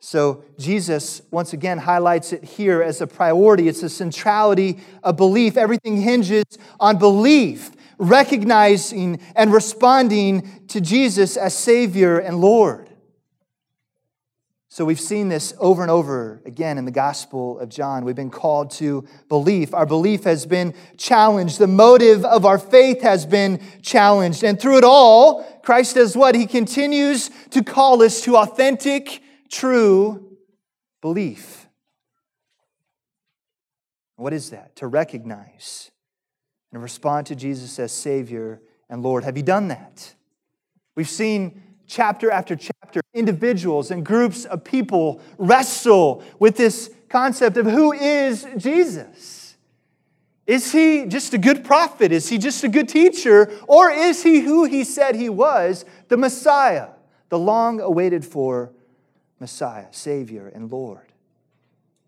So 0.00 0.44
jesus 0.58 1.22
once 1.30 1.52
again 1.52 1.78
highlights 1.78 2.32
it 2.32 2.42
here 2.42 2.82
as 2.82 3.00
a 3.00 3.06
priority. 3.06 3.68
It's 3.68 3.84
a 3.84 3.88
centrality 3.88 4.80
of 5.04 5.16
belief. 5.16 5.56
Everything 5.56 6.00
hinges 6.00 6.44
on 6.80 6.98
belief 6.98 7.70
recognizing 7.98 9.20
and 9.34 9.52
responding 9.52 10.66
to 10.68 10.80
Jesus 10.80 11.36
as 11.36 11.56
Savior 11.56 12.18
and 12.18 12.40
Lord. 12.40 12.90
So 14.76 14.84
we've 14.84 15.00
seen 15.00 15.30
this 15.30 15.54
over 15.58 15.80
and 15.80 15.90
over 15.90 16.42
again 16.44 16.76
in 16.76 16.84
the 16.84 16.90
Gospel 16.90 17.58
of 17.58 17.70
John. 17.70 18.04
We've 18.04 18.14
been 18.14 18.28
called 18.28 18.72
to 18.72 19.06
belief. 19.30 19.72
Our 19.72 19.86
belief 19.86 20.24
has 20.24 20.44
been 20.44 20.74
challenged. 20.98 21.58
The 21.58 21.66
motive 21.66 22.26
of 22.26 22.44
our 22.44 22.58
faith 22.58 23.00
has 23.00 23.24
been 23.24 23.62
challenged. 23.80 24.44
And 24.44 24.60
through 24.60 24.76
it 24.76 24.84
all, 24.84 25.44
Christ 25.62 25.94
does 25.94 26.14
what? 26.14 26.34
He 26.34 26.46
continues 26.46 27.30
to 27.52 27.64
call 27.64 28.02
us 28.02 28.20
to 28.24 28.36
authentic, 28.36 29.22
true 29.50 30.36
belief. 31.00 31.66
What 34.16 34.34
is 34.34 34.50
that? 34.50 34.76
To 34.76 34.86
recognize 34.86 35.90
and 36.72 36.82
respond 36.82 37.26
to 37.26 37.34
Jesus 37.34 37.78
as 37.78 37.92
Savior 37.92 38.60
and 38.88 39.02
Lord. 39.02 39.24
Have 39.24 39.36
you 39.36 39.42
done 39.42 39.68
that? 39.68 40.14
We've 40.94 41.08
seen 41.08 41.62
chapter 41.86 42.30
after 42.30 42.56
chapter 42.56 43.00
individuals 43.14 43.90
and 43.90 44.04
groups 44.04 44.44
of 44.44 44.64
people 44.64 45.20
wrestle 45.38 46.22
with 46.38 46.56
this 46.56 46.90
concept 47.08 47.56
of 47.56 47.66
who 47.66 47.92
is 47.92 48.46
Jesus? 48.56 49.56
Is 50.46 50.70
he 50.70 51.06
just 51.06 51.34
a 51.34 51.38
good 51.38 51.64
prophet? 51.64 52.12
Is 52.12 52.28
he 52.28 52.38
just 52.38 52.62
a 52.62 52.68
good 52.68 52.88
teacher? 52.88 53.50
Or 53.66 53.90
is 53.90 54.22
he 54.22 54.40
who 54.40 54.64
he 54.64 54.84
said 54.84 55.16
he 55.16 55.28
was, 55.28 55.84
the 56.08 56.16
Messiah, 56.16 56.88
the 57.28 57.38
long 57.38 57.80
awaited 57.80 58.24
for 58.24 58.72
Messiah, 59.40 59.86
Savior, 59.90 60.48
and 60.54 60.70
Lord? 60.70 61.05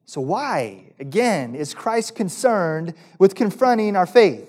So, 0.08 0.22
why, 0.22 0.84
again, 0.98 1.54
is 1.54 1.74
Christ 1.74 2.14
concerned 2.14 2.94
with 3.18 3.34
confronting 3.34 3.94
our 3.94 4.06
faith? 4.06 4.48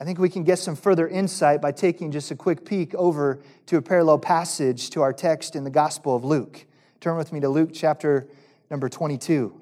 I 0.00 0.04
think 0.04 0.18
we 0.18 0.30
can 0.30 0.42
get 0.42 0.58
some 0.58 0.74
further 0.74 1.06
insight 1.06 1.60
by 1.60 1.70
taking 1.70 2.10
just 2.10 2.30
a 2.30 2.34
quick 2.34 2.64
peek 2.64 2.94
over 2.94 3.42
to 3.66 3.76
a 3.76 3.82
parallel 3.82 4.18
passage 4.18 4.88
to 4.90 5.02
our 5.02 5.12
text 5.12 5.54
in 5.54 5.64
the 5.64 5.70
Gospel 5.70 6.16
of 6.16 6.24
Luke. 6.24 6.64
Turn 6.98 7.18
with 7.18 7.30
me 7.30 7.40
to 7.40 7.48
Luke 7.50 7.72
chapter 7.74 8.26
number 8.70 8.88
22. 8.88 9.52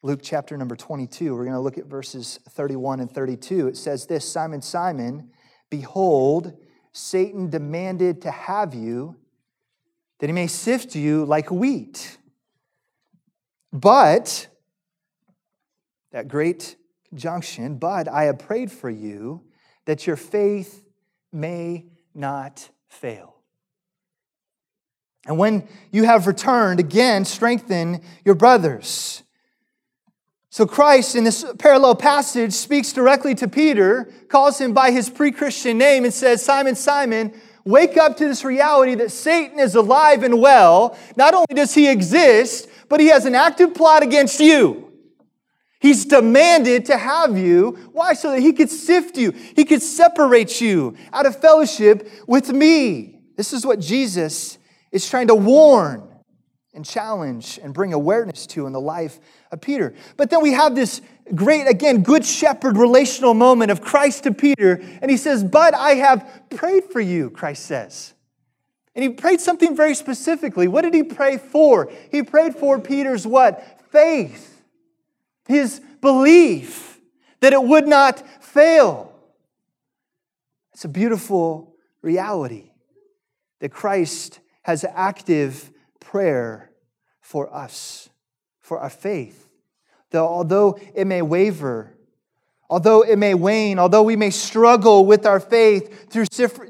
Luke 0.00 0.20
chapter 0.22 0.56
number 0.56 0.74
22. 0.74 1.34
We're 1.34 1.44
going 1.44 1.52
to 1.52 1.60
look 1.60 1.76
at 1.76 1.84
verses 1.84 2.40
31 2.48 3.00
and 3.00 3.12
32. 3.12 3.68
It 3.68 3.76
says 3.76 4.06
this 4.06 4.26
Simon, 4.26 4.62
Simon, 4.62 5.32
behold, 5.68 6.56
Satan 6.92 7.50
demanded 7.50 8.22
to 8.22 8.30
have 8.30 8.74
you 8.74 9.16
that 10.18 10.28
he 10.28 10.32
may 10.32 10.46
sift 10.46 10.94
you 10.94 11.24
like 11.24 11.50
wheat. 11.50 12.18
But, 13.72 14.46
that 16.12 16.28
great 16.28 16.76
conjunction, 17.08 17.76
but 17.78 18.08
I 18.08 18.24
have 18.24 18.38
prayed 18.38 18.72
for 18.72 18.90
you 18.90 19.44
that 19.84 20.06
your 20.06 20.16
faith 20.16 20.84
may 21.32 21.86
not 22.14 22.68
fail. 22.88 23.36
And 25.26 25.38
when 25.38 25.68
you 25.90 26.04
have 26.04 26.26
returned, 26.26 26.80
again, 26.80 27.24
strengthen 27.24 28.00
your 28.24 28.34
brothers. 28.34 29.22
So, 30.50 30.66
Christ, 30.66 31.16
in 31.16 31.24
this 31.24 31.44
parallel 31.58 31.96
passage, 31.96 32.52
speaks 32.52 32.92
directly 32.92 33.34
to 33.34 33.48
Peter, 33.48 34.10
calls 34.28 34.58
him 34.58 34.72
by 34.72 34.90
his 34.90 35.10
pre 35.10 35.30
Christian 35.30 35.76
name, 35.76 36.04
and 36.04 36.14
says, 36.14 36.42
Simon, 36.42 36.74
Simon, 36.74 37.38
wake 37.66 37.96
up 37.98 38.16
to 38.16 38.26
this 38.26 38.44
reality 38.44 38.94
that 38.94 39.10
Satan 39.10 39.58
is 39.58 39.74
alive 39.74 40.22
and 40.22 40.40
well. 40.40 40.96
Not 41.16 41.34
only 41.34 41.54
does 41.54 41.74
he 41.74 41.90
exist, 41.90 42.68
but 42.88 43.00
he 43.00 43.08
has 43.08 43.26
an 43.26 43.34
active 43.34 43.74
plot 43.74 44.02
against 44.02 44.40
you. 44.40 44.84
He's 45.80 46.06
demanded 46.06 46.86
to 46.86 46.96
have 46.96 47.36
you. 47.36 47.72
Why? 47.92 48.14
So 48.14 48.30
that 48.30 48.40
he 48.40 48.52
could 48.52 48.70
sift 48.70 49.18
you, 49.18 49.32
he 49.32 49.64
could 49.64 49.82
separate 49.82 50.60
you 50.60 50.96
out 51.12 51.26
of 51.26 51.38
fellowship 51.38 52.08
with 52.26 52.50
me. 52.50 53.20
This 53.36 53.52
is 53.52 53.66
what 53.66 53.80
Jesus 53.80 54.56
is 54.90 55.08
trying 55.08 55.26
to 55.26 55.34
warn 55.34 56.05
and 56.76 56.84
challenge 56.84 57.58
and 57.62 57.74
bring 57.74 57.92
awareness 57.92 58.46
to 58.46 58.66
in 58.66 58.72
the 58.72 58.80
life 58.80 59.18
of 59.50 59.60
Peter. 59.60 59.94
But 60.16 60.30
then 60.30 60.42
we 60.42 60.52
have 60.52 60.76
this 60.76 61.00
great, 61.34 61.66
again, 61.66 62.04
good 62.04 62.24
shepherd 62.24 62.76
relational 62.76 63.34
moment 63.34 63.72
of 63.72 63.80
Christ 63.80 64.22
to 64.24 64.32
Peter, 64.32 64.80
and 65.02 65.10
he 65.10 65.16
says, 65.16 65.42
But 65.42 65.74
I 65.74 65.94
have 65.94 66.44
prayed 66.50 66.84
for 66.84 67.00
you, 67.00 67.30
Christ 67.30 67.66
says. 67.66 68.14
And 68.94 69.02
he 69.02 69.08
prayed 69.08 69.40
something 69.40 69.74
very 69.74 69.94
specifically. 69.94 70.68
What 70.68 70.82
did 70.82 70.94
he 70.94 71.02
pray 71.02 71.38
for? 71.38 71.90
He 72.12 72.22
prayed 72.22 72.54
for 72.54 72.78
Peter's 72.78 73.26
what? 73.26 73.82
Faith 73.90 74.56
his 75.46 75.80
belief 76.00 77.00
that 77.40 77.52
it 77.52 77.62
would 77.62 77.86
not 77.86 78.22
fail. 78.42 79.12
It's 80.72 80.84
a 80.84 80.88
beautiful 80.88 81.74
reality 82.02 82.70
that 83.60 83.70
Christ 83.70 84.40
has 84.62 84.84
active 84.84 85.70
prayer 86.16 86.70
for 87.20 87.54
us, 87.54 88.08
for 88.60 88.78
our 88.78 88.88
faith. 88.88 89.50
Though 90.12 90.26
although 90.26 90.78
it 90.94 91.06
may 91.06 91.20
waver, 91.20 91.94
although 92.70 93.02
it 93.02 93.18
may 93.18 93.34
wane, 93.34 93.78
although 93.78 94.02
we 94.02 94.16
may 94.16 94.30
struggle 94.30 95.04
with 95.04 95.26
our 95.26 95.38
faith 95.38 96.08
through 96.08 96.24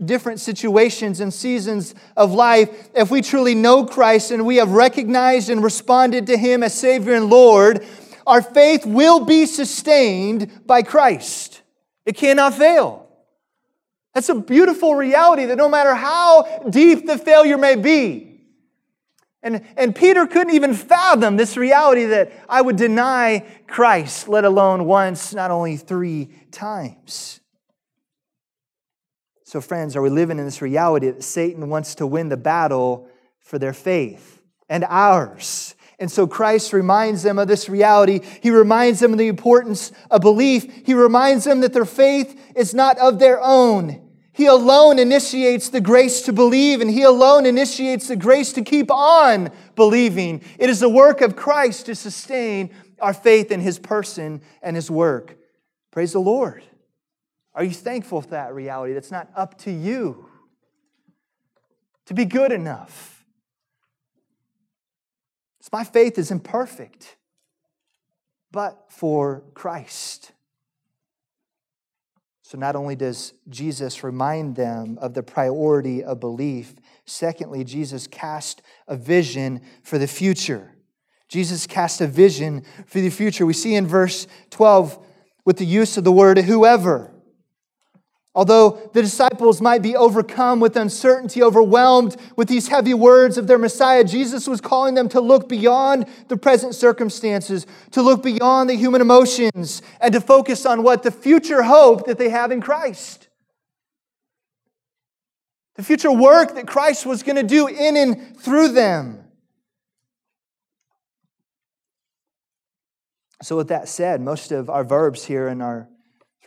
different 0.04 0.40
situations 0.40 1.20
and 1.20 1.32
seasons 1.32 1.94
of 2.16 2.32
life, 2.32 2.88
if 2.92 3.12
we 3.12 3.22
truly 3.22 3.54
know 3.54 3.86
Christ 3.86 4.32
and 4.32 4.44
we 4.44 4.56
have 4.56 4.72
recognized 4.72 5.48
and 5.48 5.62
responded 5.62 6.26
to 6.26 6.36
Him 6.36 6.64
as 6.64 6.74
Savior 6.74 7.14
and 7.14 7.30
Lord, 7.30 7.86
our 8.26 8.42
faith 8.42 8.84
will 8.84 9.24
be 9.24 9.46
sustained 9.46 10.66
by 10.66 10.82
Christ. 10.82 11.62
It 12.04 12.16
cannot 12.16 12.54
fail. 12.54 13.08
That's 14.12 14.28
a 14.28 14.34
beautiful 14.34 14.96
reality 14.96 15.44
that 15.44 15.56
no 15.56 15.68
matter 15.68 15.94
how 15.94 16.64
deep 16.68 17.06
the 17.06 17.16
failure 17.16 17.58
may 17.58 17.76
be, 17.76 18.35
and, 19.46 19.64
and 19.76 19.94
Peter 19.94 20.26
couldn't 20.26 20.54
even 20.54 20.74
fathom 20.74 21.36
this 21.36 21.56
reality 21.56 22.06
that 22.06 22.32
I 22.48 22.60
would 22.60 22.74
deny 22.74 23.46
Christ, 23.68 24.26
let 24.26 24.44
alone 24.44 24.86
once, 24.86 25.32
not 25.32 25.52
only 25.52 25.76
three 25.76 26.30
times. 26.50 27.38
So, 29.44 29.60
friends, 29.60 29.94
are 29.94 30.02
we 30.02 30.10
living 30.10 30.40
in 30.40 30.44
this 30.44 30.60
reality 30.60 31.08
that 31.08 31.22
Satan 31.22 31.68
wants 31.68 31.94
to 31.94 32.08
win 32.08 32.28
the 32.28 32.36
battle 32.36 33.08
for 33.38 33.60
their 33.60 33.72
faith 33.72 34.42
and 34.68 34.84
ours? 34.88 35.76
And 36.00 36.10
so 36.10 36.26
Christ 36.26 36.72
reminds 36.72 37.22
them 37.22 37.38
of 37.38 37.46
this 37.46 37.68
reality. 37.68 38.22
He 38.42 38.50
reminds 38.50 38.98
them 38.98 39.12
of 39.12 39.18
the 39.18 39.28
importance 39.28 39.92
of 40.10 40.22
belief. 40.22 40.84
He 40.84 40.92
reminds 40.92 41.44
them 41.44 41.60
that 41.60 41.72
their 41.72 41.84
faith 41.84 42.52
is 42.56 42.74
not 42.74 42.98
of 42.98 43.20
their 43.20 43.40
own. 43.40 44.05
He 44.36 44.46
alone 44.46 44.98
initiates 44.98 45.70
the 45.70 45.80
grace 45.80 46.22
to 46.22 46.32
believe, 46.32 46.80
and 46.80 46.90
He 46.90 47.02
alone 47.02 47.46
initiates 47.46 48.08
the 48.08 48.16
grace 48.16 48.52
to 48.52 48.62
keep 48.62 48.90
on 48.90 49.50
believing. 49.74 50.42
It 50.58 50.70
is 50.70 50.80
the 50.80 50.88
work 50.88 51.20
of 51.20 51.34
Christ 51.34 51.86
to 51.86 51.94
sustain 51.94 52.70
our 53.00 53.14
faith 53.14 53.50
in 53.50 53.60
His 53.60 53.78
person 53.78 54.42
and 54.62 54.76
His 54.76 54.90
work. 54.90 55.36
Praise 55.90 56.12
the 56.12 56.20
Lord. 56.20 56.62
Are 57.54 57.64
you 57.64 57.72
thankful 57.72 58.20
for 58.20 58.30
that 58.30 58.54
reality? 58.54 58.92
That's 58.92 59.10
not 59.10 59.30
up 59.34 59.58
to 59.60 59.70
you 59.70 60.28
to 62.04 62.14
be 62.14 62.26
good 62.26 62.52
enough 62.52 63.16
my 65.76 65.84
faith 65.84 66.16
is 66.16 66.30
imperfect, 66.30 67.18
but 68.50 68.86
for 68.88 69.42
Christ. 69.52 70.32
So, 72.48 72.56
not 72.56 72.76
only 72.76 72.94
does 72.94 73.32
Jesus 73.48 74.04
remind 74.04 74.54
them 74.54 74.98
of 75.00 75.14
the 75.14 75.22
priority 75.24 76.04
of 76.04 76.20
belief, 76.20 76.76
secondly, 77.04 77.64
Jesus 77.64 78.06
cast 78.06 78.62
a 78.86 78.94
vision 78.94 79.62
for 79.82 79.98
the 79.98 80.06
future. 80.06 80.70
Jesus 81.26 81.66
cast 81.66 82.00
a 82.00 82.06
vision 82.06 82.64
for 82.86 83.00
the 83.00 83.10
future. 83.10 83.44
We 83.44 83.52
see 83.52 83.74
in 83.74 83.88
verse 83.88 84.28
12 84.50 85.04
with 85.44 85.56
the 85.56 85.66
use 85.66 85.96
of 85.96 86.04
the 86.04 86.12
word 86.12 86.38
whoever. 86.38 87.10
Although 88.36 88.90
the 88.92 89.00
disciples 89.00 89.62
might 89.62 89.80
be 89.80 89.96
overcome 89.96 90.60
with 90.60 90.76
uncertainty, 90.76 91.42
overwhelmed 91.42 92.16
with 92.36 92.48
these 92.48 92.68
heavy 92.68 92.92
words 92.92 93.38
of 93.38 93.46
their 93.46 93.56
Messiah, 93.56 94.04
Jesus 94.04 94.46
was 94.46 94.60
calling 94.60 94.92
them 94.92 95.08
to 95.08 95.22
look 95.22 95.48
beyond 95.48 96.04
the 96.28 96.36
present 96.36 96.74
circumstances, 96.74 97.66
to 97.92 98.02
look 98.02 98.22
beyond 98.22 98.68
the 98.68 98.76
human 98.76 99.00
emotions, 99.00 99.80
and 100.02 100.12
to 100.12 100.20
focus 100.20 100.66
on 100.66 100.82
what? 100.82 101.02
The 101.02 101.10
future 101.10 101.62
hope 101.62 102.04
that 102.04 102.18
they 102.18 102.28
have 102.28 102.52
in 102.52 102.60
Christ. 102.60 103.28
The 105.76 105.82
future 105.82 106.12
work 106.12 106.56
that 106.56 106.66
Christ 106.66 107.06
was 107.06 107.22
going 107.22 107.36
to 107.36 107.42
do 107.42 107.68
in 107.68 107.96
and 107.96 108.38
through 108.38 108.68
them. 108.68 109.24
So, 113.42 113.56
with 113.56 113.68
that 113.68 113.88
said, 113.88 114.20
most 114.20 114.52
of 114.52 114.68
our 114.68 114.84
verbs 114.84 115.24
here 115.24 115.48
in 115.48 115.62
our 115.62 115.88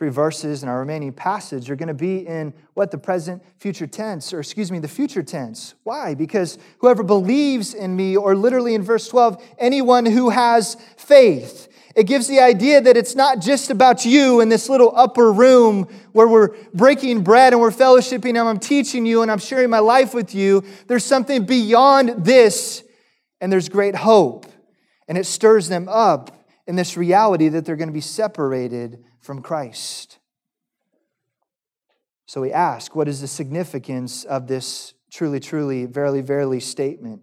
three 0.00 0.08
verses 0.08 0.62
in 0.62 0.68
our 0.70 0.78
remaining 0.78 1.12
passage 1.12 1.70
are 1.70 1.76
going 1.76 1.86
to 1.86 1.92
be 1.92 2.26
in 2.26 2.54
what 2.72 2.90
the 2.90 2.96
present 2.96 3.42
future 3.58 3.86
tense, 3.86 4.32
or 4.32 4.40
excuse 4.40 4.72
me, 4.72 4.78
the 4.78 4.88
future 4.88 5.22
tense. 5.22 5.74
Why? 5.82 6.14
Because 6.14 6.56
whoever 6.78 7.02
believes 7.02 7.74
in 7.74 7.94
me, 7.94 8.16
or 8.16 8.34
literally 8.34 8.74
in 8.74 8.82
verse 8.82 9.06
12, 9.08 9.44
anyone 9.58 10.06
who 10.06 10.30
has 10.30 10.78
faith. 10.96 11.68
It 11.94 12.04
gives 12.04 12.28
the 12.28 12.40
idea 12.40 12.80
that 12.80 12.96
it's 12.96 13.14
not 13.14 13.42
just 13.42 13.68
about 13.68 14.06
you 14.06 14.40
in 14.40 14.48
this 14.48 14.70
little 14.70 14.90
upper 14.96 15.30
room 15.34 15.86
where 16.12 16.26
we're 16.26 16.56
breaking 16.72 17.22
bread 17.22 17.52
and 17.52 17.60
we're 17.60 17.70
fellowshipping 17.70 18.30
and 18.30 18.38
I'm 18.38 18.58
teaching 18.58 19.04
you 19.04 19.20
and 19.20 19.30
I'm 19.30 19.38
sharing 19.38 19.68
my 19.68 19.80
life 19.80 20.14
with 20.14 20.34
you. 20.34 20.64
There's 20.86 21.04
something 21.04 21.44
beyond 21.44 22.24
this, 22.24 22.82
and 23.42 23.52
there's 23.52 23.68
great 23.68 23.96
hope. 23.96 24.46
And 25.08 25.18
it 25.18 25.26
stirs 25.26 25.68
them 25.68 25.90
up 25.90 26.39
in 26.70 26.76
this 26.76 26.96
reality 26.96 27.48
that 27.48 27.64
they're 27.64 27.74
going 27.74 27.88
to 27.88 27.92
be 27.92 28.00
separated 28.00 29.02
from 29.18 29.42
Christ. 29.42 30.20
So 32.26 32.40
we 32.40 32.52
ask, 32.52 32.94
what 32.94 33.08
is 33.08 33.20
the 33.20 33.26
significance 33.26 34.22
of 34.22 34.46
this 34.46 34.94
truly, 35.10 35.40
truly, 35.40 35.86
verily, 35.86 36.20
verily 36.20 36.60
statement? 36.60 37.22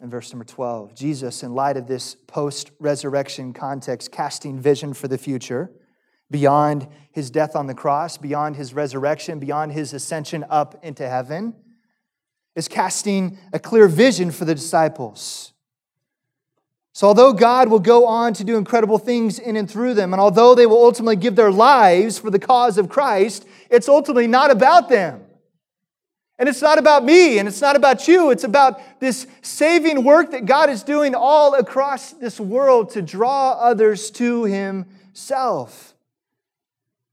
In 0.00 0.08
verse 0.08 0.32
number 0.32 0.44
12, 0.44 0.94
Jesus, 0.94 1.42
in 1.42 1.52
light 1.52 1.76
of 1.76 1.88
this 1.88 2.14
post 2.28 2.70
resurrection 2.78 3.52
context, 3.52 4.12
casting 4.12 4.60
vision 4.60 4.94
for 4.94 5.08
the 5.08 5.18
future, 5.18 5.72
beyond 6.30 6.86
his 7.10 7.28
death 7.28 7.56
on 7.56 7.66
the 7.66 7.74
cross, 7.74 8.16
beyond 8.18 8.54
his 8.54 8.72
resurrection, 8.72 9.40
beyond 9.40 9.72
his 9.72 9.92
ascension 9.92 10.44
up 10.48 10.78
into 10.84 11.08
heaven, 11.08 11.56
is 12.54 12.68
casting 12.68 13.36
a 13.52 13.58
clear 13.58 13.88
vision 13.88 14.30
for 14.30 14.44
the 14.44 14.54
disciples. 14.54 15.54
So, 16.98 17.06
although 17.06 17.32
God 17.32 17.68
will 17.68 17.78
go 17.78 18.06
on 18.06 18.34
to 18.34 18.42
do 18.42 18.56
incredible 18.56 18.98
things 18.98 19.38
in 19.38 19.54
and 19.54 19.70
through 19.70 19.94
them, 19.94 20.12
and 20.12 20.20
although 20.20 20.56
they 20.56 20.66
will 20.66 20.82
ultimately 20.82 21.14
give 21.14 21.36
their 21.36 21.52
lives 21.52 22.18
for 22.18 22.28
the 22.28 22.40
cause 22.40 22.76
of 22.76 22.88
Christ, 22.88 23.46
it's 23.70 23.88
ultimately 23.88 24.26
not 24.26 24.50
about 24.50 24.88
them. 24.88 25.22
And 26.40 26.48
it's 26.48 26.60
not 26.60 26.76
about 26.76 27.04
me, 27.04 27.38
and 27.38 27.46
it's 27.46 27.60
not 27.60 27.76
about 27.76 28.08
you. 28.08 28.32
It's 28.32 28.42
about 28.42 28.80
this 28.98 29.28
saving 29.42 30.02
work 30.02 30.32
that 30.32 30.44
God 30.44 30.70
is 30.70 30.82
doing 30.82 31.14
all 31.14 31.54
across 31.54 32.10
this 32.14 32.40
world 32.40 32.90
to 32.90 33.00
draw 33.00 33.52
others 33.52 34.10
to 34.10 34.42
Himself. 34.42 35.94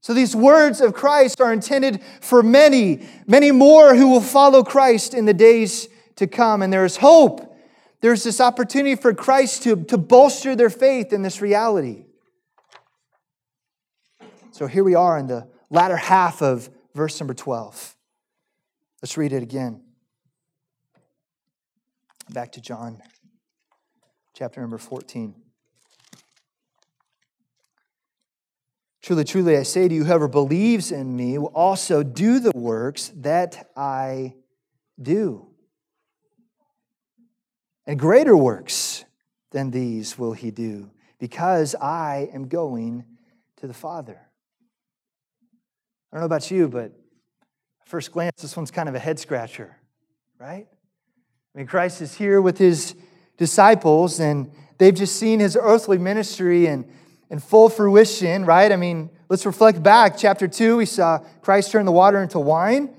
So, 0.00 0.14
these 0.14 0.34
words 0.34 0.80
of 0.80 0.94
Christ 0.94 1.40
are 1.40 1.52
intended 1.52 2.02
for 2.20 2.42
many, 2.42 3.06
many 3.28 3.52
more 3.52 3.94
who 3.94 4.08
will 4.08 4.20
follow 4.20 4.64
Christ 4.64 5.14
in 5.14 5.26
the 5.26 5.32
days 5.32 5.88
to 6.16 6.26
come. 6.26 6.60
And 6.60 6.72
there 6.72 6.84
is 6.84 6.96
hope 6.96 7.55
there's 8.06 8.22
this 8.22 8.40
opportunity 8.40 8.94
for 8.94 9.12
Christ 9.12 9.64
to, 9.64 9.82
to 9.86 9.98
bolster 9.98 10.54
their 10.54 10.70
faith 10.70 11.12
in 11.12 11.22
this 11.22 11.40
reality. 11.42 12.04
So 14.52 14.68
here 14.68 14.84
we 14.84 14.94
are 14.94 15.18
in 15.18 15.26
the 15.26 15.48
latter 15.70 15.96
half 15.96 16.40
of 16.40 16.70
verse 16.94 17.18
number 17.18 17.34
12. 17.34 17.96
Let's 19.02 19.16
read 19.16 19.32
it 19.32 19.42
again. 19.42 19.82
Back 22.30 22.52
to 22.52 22.60
John 22.60 23.02
chapter 24.34 24.60
number 24.60 24.78
14. 24.78 25.34
Truly, 29.02 29.24
truly, 29.24 29.56
I 29.56 29.64
say 29.64 29.88
to 29.88 29.94
you, 29.96 30.04
whoever 30.04 30.28
believes 30.28 30.92
in 30.92 31.16
me 31.16 31.38
will 31.38 31.48
also 31.48 32.04
do 32.04 32.38
the 32.38 32.52
works 32.54 33.10
that 33.16 33.68
I 33.76 34.34
do. 35.02 35.48
And 37.86 37.98
greater 37.98 38.36
works 38.36 39.04
than 39.52 39.70
these 39.70 40.18
will 40.18 40.32
he 40.32 40.50
do, 40.50 40.90
because 41.18 41.74
I 41.76 42.28
am 42.32 42.48
going 42.48 43.04
to 43.56 43.66
the 43.66 43.74
Father. 43.74 44.20
I 46.12 46.16
don't 46.16 46.20
know 46.20 46.26
about 46.26 46.50
you, 46.50 46.68
but 46.68 46.92
first 47.84 48.12
glance, 48.12 48.42
this 48.42 48.56
one's 48.56 48.70
kind 48.70 48.88
of 48.88 48.94
a 48.94 48.98
head 48.98 49.18
scratcher, 49.18 49.76
right? 50.38 50.66
I 51.54 51.58
mean, 51.58 51.66
Christ 51.66 52.02
is 52.02 52.14
here 52.14 52.42
with 52.42 52.58
his 52.58 52.94
disciples, 53.36 54.18
and 54.18 54.50
they've 54.78 54.94
just 54.94 55.16
seen 55.16 55.40
his 55.40 55.56
earthly 55.60 55.98
ministry 55.98 56.66
and 56.66 56.84
in 57.30 57.38
full 57.38 57.68
fruition, 57.68 58.44
right? 58.44 58.70
I 58.70 58.76
mean, 58.76 59.10
let's 59.28 59.46
reflect 59.46 59.82
back. 59.82 60.16
Chapter 60.16 60.46
2, 60.46 60.76
we 60.76 60.86
saw 60.86 61.18
Christ 61.42 61.72
turn 61.72 61.84
the 61.84 61.92
water 61.92 62.22
into 62.22 62.38
wine. 62.38 62.94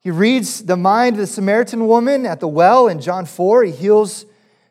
He 0.00 0.10
reads 0.10 0.64
the 0.64 0.78
mind 0.78 1.16
of 1.16 1.20
the 1.20 1.26
Samaritan 1.26 1.86
woman 1.86 2.24
at 2.24 2.40
the 2.40 2.48
well 2.48 2.88
in 2.88 3.00
John 3.00 3.26
4. 3.26 3.64
He 3.64 3.72
heals 3.72 4.24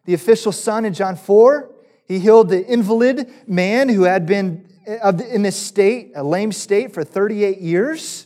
the 0.06 0.16
official 0.16 0.52
son 0.52 0.86
in 0.86 0.94
John 0.94 1.16
4. 1.16 1.70
He 2.06 2.18
healed 2.18 2.50
the 2.50 2.66
invalid 2.66 3.32
man 3.48 3.90
who 3.90 4.04
had 4.04 4.26
been 4.26 4.68
uh, 4.88 5.14
in 5.30 5.44
this 5.44 5.56
state, 5.56 6.14
a 6.16 6.24
lame 6.24 6.52
state, 6.52 6.94
for 6.94 7.04
38 7.04 7.60
years. 7.60 8.26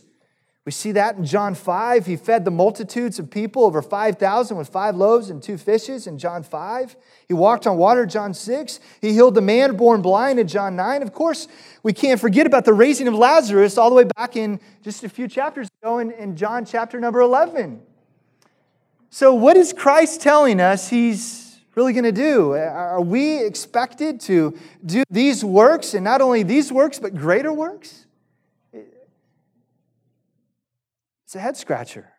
We 0.64 0.72
see 0.72 0.92
that 0.92 1.16
in 1.16 1.26
John 1.26 1.54
5. 1.54 2.06
He 2.06 2.16
fed 2.16 2.46
the 2.46 2.50
multitudes 2.50 3.18
of 3.18 3.30
people, 3.30 3.64
over 3.64 3.82
5,000, 3.82 4.56
with 4.56 4.68
five 4.68 4.96
loaves 4.96 5.28
and 5.28 5.42
two 5.42 5.58
fishes 5.58 6.06
in 6.06 6.18
John 6.18 6.42
5. 6.42 6.96
He 7.28 7.34
walked 7.34 7.66
on 7.66 7.76
water, 7.76 8.06
John 8.06 8.32
6. 8.32 8.80
He 9.02 9.12
healed 9.12 9.34
the 9.34 9.42
man 9.42 9.76
born 9.76 10.00
blind 10.00 10.38
in 10.38 10.48
John 10.48 10.74
9. 10.74 11.02
Of 11.02 11.12
course, 11.12 11.48
we 11.82 11.92
can't 11.92 12.18
forget 12.18 12.46
about 12.46 12.64
the 12.64 12.72
raising 12.72 13.08
of 13.08 13.14
Lazarus 13.14 13.76
all 13.76 13.90
the 13.90 13.96
way 13.96 14.04
back 14.16 14.36
in 14.36 14.58
just 14.82 15.04
a 15.04 15.08
few 15.08 15.28
chapters 15.28 15.68
ago 15.82 15.98
in, 15.98 16.10
in 16.12 16.34
John 16.34 16.64
chapter 16.64 16.98
number 16.98 17.20
11. 17.20 17.82
So, 19.10 19.34
what 19.34 19.58
is 19.58 19.74
Christ 19.74 20.22
telling 20.22 20.60
us 20.60 20.88
he's 20.88 21.60
really 21.74 21.92
going 21.92 22.04
to 22.04 22.12
do? 22.12 22.54
Are 22.54 23.02
we 23.02 23.44
expected 23.44 24.18
to 24.22 24.58
do 24.84 25.04
these 25.10 25.44
works, 25.44 25.92
and 25.92 26.02
not 26.02 26.22
only 26.22 26.42
these 26.42 26.72
works, 26.72 26.98
but 26.98 27.14
greater 27.14 27.52
works? 27.52 28.03
It's 31.34 31.40
a 31.40 31.42
head 31.42 31.56
scratcher. 31.56 32.12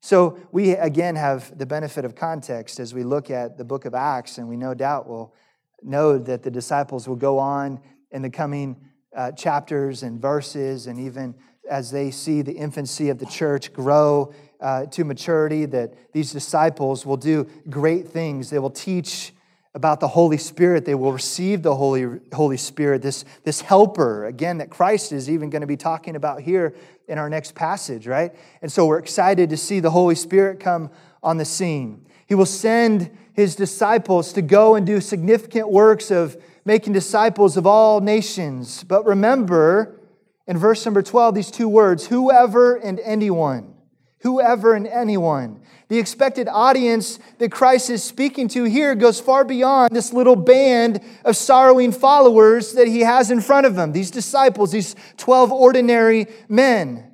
So, 0.00 0.38
we 0.52 0.70
again 0.70 1.14
have 1.14 1.58
the 1.58 1.66
benefit 1.66 2.06
of 2.06 2.14
context 2.14 2.80
as 2.80 2.94
we 2.94 3.04
look 3.04 3.30
at 3.30 3.58
the 3.58 3.64
book 3.66 3.84
of 3.84 3.94
Acts, 3.94 4.38
and 4.38 4.48
we 4.48 4.56
no 4.56 4.72
doubt 4.72 5.06
will 5.06 5.34
know 5.82 6.16
that 6.16 6.42
the 6.42 6.50
disciples 6.50 7.06
will 7.06 7.16
go 7.16 7.38
on 7.38 7.78
in 8.10 8.22
the 8.22 8.30
coming 8.30 8.74
uh, 9.14 9.32
chapters 9.32 10.02
and 10.02 10.18
verses, 10.18 10.86
and 10.86 10.98
even 10.98 11.34
as 11.68 11.90
they 11.90 12.10
see 12.10 12.40
the 12.40 12.54
infancy 12.54 13.10
of 13.10 13.18
the 13.18 13.26
church 13.26 13.70
grow 13.74 14.32
uh, 14.62 14.86
to 14.86 15.04
maturity, 15.04 15.66
that 15.66 16.10
these 16.14 16.32
disciples 16.32 17.04
will 17.04 17.18
do 17.18 17.46
great 17.68 18.08
things. 18.08 18.48
They 18.48 18.60
will 18.60 18.70
teach 18.70 19.34
about 19.76 20.00
the 20.00 20.08
Holy 20.08 20.38
Spirit. 20.38 20.86
They 20.86 20.94
will 20.94 21.12
receive 21.12 21.62
the 21.62 21.76
Holy, 21.76 22.18
Holy 22.32 22.56
Spirit, 22.56 23.02
this, 23.02 23.26
this 23.44 23.60
helper, 23.60 24.24
again, 24.24 24.56
that 24.58 24.70
Christ 24.70 25.12
is 25.12 25.28
even 25.28 25.50
going 25.50 25.60
to 25.60 25.66
be 25.66 25.76
talking 25.76 26.16
about 26.16 26.40
here 26.40 26.74
in 27.06 27.18
our 27.18 27.28
next 27.28 27.54
passage, 27.54 28.06
right? 28.06 28.34
And 28.62 28.72
so 28.72 28.86
we're 28.86 28.98
excited 28.98 29.50
to 29.50 29.56
see 29.58 29.80
the 29.80 29.90
Holy 29.90 30.14
Spirit 30.14 30.60
come 30.60 30.90
on 31.22 31.36
the 31.36 31.44
scene. 31.44 32.06
He 32.26 32.34
will 32.34 32.46
send 32.46 33.16
his 33.34 33.54
disciples 33.54 34.32
to 34.32 34.40
go 34.40 34.76
and 34.76 34.86
do 34.86 34.98
significant 34.98 35.70
works 35.70 36.10
of 36.10 36.42
making 36.64 36.94
disciples 36.94 37.58
of 37.58 37.66
all 37.66 38.00
nations. 38.00 38.82
But 38.82 39.04
remember, 39.04 40.00
in 40.46 40.56
verse 40.56 40.86
number 40.86 41.02
12, 41.02 41.34
these 41.34 41.50
two 41.50 41.68
words 41.68 42.06
whoever 42.06 42.76
and 42.76 42.98
anyone. 43.00 43.74
Whoever 44.20 44.72
and 44.72 44.86
anyone. 44.86 45.60
The 45.88 45.98
expected 45.98 46.48
audience 46.48 47.20
that 47.38 47.52
Christ 47.52 47.90
is 47.90 48.02
speaking 48.02 48.48
to 48.48 48.64
here 48.64 48.96
goes 48.96 49.20
far 49.20 49.44
beyond 49.44 49.94
this 49.94 50.12
little 50.12 50.34
band 50.34 51.00
of 51.24 51.36
sorrowing 51.36 51.92
followers 51.92 52.72
that 52.72 52.88
he 52.88 53.00
has 53.00 53.30
in 53.30 53.40
front 53.40 53.66
of 53.66 53.78
him, 53.78 53.92
these 53.92 54.10
disciples, 54.10 54.72
these 54.72 54.96
12 55.16 55.52
ordinary 55.52 56.26
men. 56.48 57.12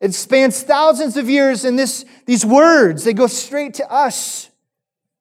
It 0.00 0.14
spans 0.14 0.62
thousands 0.62 1.16
of 1.16 1.28
years, 1.28 1.64
and 1.64 1.78
this, 1.78 2.04
these 2.24 2.46
words, 2.46 3.02
they 3.04 3.12
go 3.12 3.26
straight 3.26 3.74
to 3.74 3.92
us, 3.92 4.48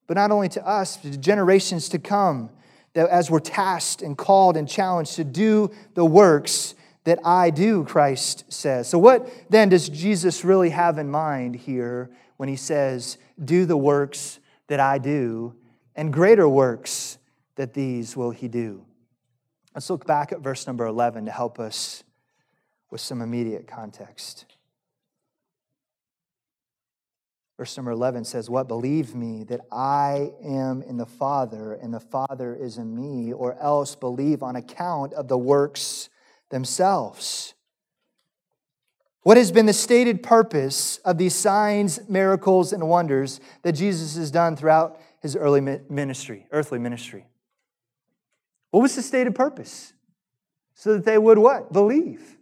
but 0.05 0.13
not 0.13 0.31
only 0.31 0.49
to 0.49 0.65
us, 0.65 0.97
to 0.97 1.17
generations 1.17 1.89
to 1.89 1.99
come, 1.99 2.51
that 2.93 3.09
as 3.09 3.29
we're 3.31 3.39
tasked 3.39 4.03
and 4.03 4.17
called 4.17 4.55
and 4.55 4.69
challenged 4.69 5.15
to 5.15 5.23
do 5.23 5.71
the 5.95 6.05
works 6.05 6.75
that 7.09 7.25
I 7.25 7.49
do, 7.49 7.83
Christ 7.85 8.45
says. 8.53 8.87
So, 8.87 8.99
what 8.99 9.33
then 9.49 9.69
does 9.69 9.89
Jesus 9.89 10.45
really 10.45 10.69
have 10.69 10.99
in 10.99 11.09
mind 11.09 11.55
here 11.55 12.11
when 12.37 12.47
he 12.47 12.55
says, 12.55 13.17
Do 13.43 13.65
the 13.65 13.75
works 13.75 14.39
that 14.67 14.79
I 14.79 14.99
do, 14.99 15.55
and 15.95 16.13
greater 16.13 16.47
works 16.47 17.17
that 17.55 17.73
these 17.73 18.15
will 18.15 18.29
he 18.29 18.47
do? 18.47 18.85
Let's 19.73 19.89
look 19.89 20.05
back 20.05 20.31
at 20.31 20.41
verse 20.41 20.67
number 20.67 20.85
11 20.85 21.25
to 21.25 21.31
help 21.31 21.59
us 21.59 22.03
with 22.91 23.01
some 23.01 23.23
immediate 23.23 23.67
context. 23.67 24.45
Verse 27.57 27.75
number 27.75 27.89
11 27.89 28.23
says, 28.25 28.51
What 28.51 28.67
believe 28.67 29.15
me 29.15 29.45
that 29.45 29.61
I 29.71 30.31
am 30.45 30.83
in 30.83 30.97
the 30.97 31.07
Father 31.07 31.73
and 31.73 31.91
the 31.91 31.99
Father 31.99 32.53
is 32.53 32.77
in 32.77 32.95
me, 32.95 33.33
or 33.33 33.59
else 33.59 33.95
believe 33.95 34.43
on 34.43 34.55
account 34.55 35.13
of 35.13 35.27
the 35.27 35.39
works 35.39 36.08
themselves. 36.49 37.53
What 39.23 39.37
has 39.37 39.51
been 39.51 39.65
the 39.65 39.73
stated 39.73 40.23
purpose 40.23 40.97
of 40.99 41.17
these 41.17 41.35
signs, 41.35 41.99
miracles, 42.09 42.73
and 42.73 42.87
wonders 42.87 43.39
that 43.63 43.73
Jesus 43.73 44.15
has 44.15 44.31
done 44.31 44.55
throughout 44.55 44.99
his 45.21 45.35
early 45.35 45.61
ministry, 45.61 46.47
earthly 46.51 46.79
ministry? 46.79 47.27
What 48.71 48.81
was 48.81 48.95
the 48.95 49.01
stated 49.01 49.35
purpose? 49.35 49.93
So 50.73 50.93
that 50.93 51.05
they 51.05 51.17
would 51.17 51.37
what? 51.37 51.73
Believe. 51.73 52.37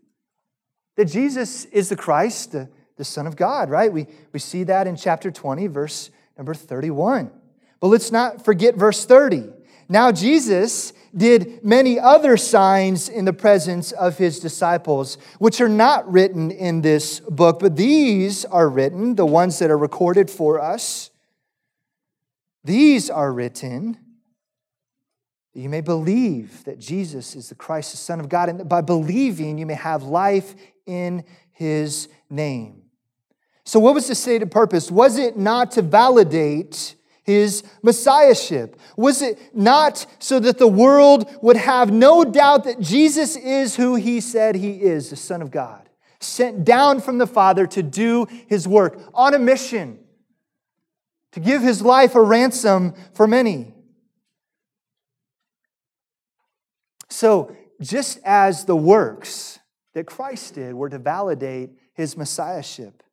That 0.95 1.05
Jesus 1.05 1.65
is 1.65 1.89
the 1.89 1.95
Christ, 1.95 2.51
the, 2.51 2.69
the 2.95 3.03
Son 3.03 3.25
of 3.25 3.35
God, 3.35 3.69
right? 3.69 3.91
We, 3.91 4.07
we 4.31 4.39
see 4.39 4.63
that 4.65 4.87
in 4.87 4.95
chapter 4.95 5.31
20, 5.31 5.67
verse 5.67 6.11
number 6.37 6.53
31. 6.53 7.31
But 7.79 7.87
let's 7.87 8.11
not 8.11 8.45
forget 8.45 8.75
verse 8.75 9.05
30. 9.05 9.49
Now, 9.89 10.11
Jesus 10.11 10.93
did 11.15 11.63
many 11.63 11.99
other 11.99 12.37
signs 12.37 13.09
in 13.09 13.25
the 13.25 13.33
presence 13.33 13.91
of 13.91 14.17
his 14.17 14.39
disciples, 14.39 15.17
which 15.39 15.61
are 15.61 15.69
not 15.69 16.11
written 16.11 16.51
in 16.51 16.81
this 16.81 17.19
book, 17.21 17.59
but 17.59 17.75
these 17.75 18.45
are 18.45 18.69
written, 18.69 19.15
the 19.15 19.25
ones 19.25 19.59
that 19.59 19.71
are 19.71 19.77
recorded 19.77 20.29
for 20.29 20.59
us. 20.59 21.09
These 22.63 23.09
are 23.09 23.31
written 23.31 23.97
that 25.53 25.61
you 25.61 25.69
may 25.69 25.81
believe 25.81 26.63
that 26.65 26.77
Jesus 26.77 27.35
is 27.35 27.49
the 27.49 27.55
Christ, 27.55 27.91
the 27.91 27.97
Son 27.97 28.19
of 28.19 28.29
God, 28.29 28.49
and 28.49 28.59
that 28.59 28.65
by 28.65 28.81
believing 28.81 29.57
you 29.57 29.65
may 29.65 29.73
have 29.73 30.03
life 30.03 30.53
in 30.85 31.23
his 31.51 32.09
name. 32.29 32.83
So, 33.65 33.79
what 33.79 33.95
was 33.95 34.07
the 34.07 34.15
stated 34.15 34.51
purpose? 34.51 34.91
Was 34.91 35.17
it 35.17 35.35
not 35.35 35.71
to 35.71 35.81
validate 35.81 36.95
his 37.27 37.61
messiahship? 37.83 38.79
Was 38.95 39.21
it 39.21 39.37
not 39.53 40.07
so 40.17 40.39
that 40.39 40.57
the 40.57 40.67
world 40.67 41.29
would 41.41 41.57
have 41.57 41.91
no 41.91 42.23
doubt 42.23 42.63
that 42.63 42.79
Jesus 42.79 43.35
is 43.35 43.75
who 43.75 43.95
he 43.95 44.21
said 44.21 44.55
he 44.55 44.81
is, 44.81 45.09
the 45.09 45.17
Son 45.17 45.41
of 45.41 45.51
God, 45.51 45.87
sent 46.19 46.63
down 46.63 47.01
from 47.01 47.17
the 47.19 47.27
Father 47.27 47.67
to 47.67 47.83
do 47.83 48.25
his 48.47 48.67
work 48.67 48.99
on 49.13 49.33
a 49.33 49.39
mission, 49.39 49.99
to 51.33 51.41
give 51.41 51.61
his 51.61 51.81
life 51.81 52.15
a 52.15 52.21
ransom 52.21 52.95
for 53.13 53.27
many? 53.27 53.75
So, 57.09 57.55
just 57.81 58.19
as 58.23 58.65
the 58.65 58.75
works 58.75 59.59
that 59.93 60.05
Christ 60.05 60.55
did 60.55 60.73
were 60.73 60.89
to 60.89 60.97
validate 60.97 61.71
his 61.93 62.15
messiahship, 62.15 63.03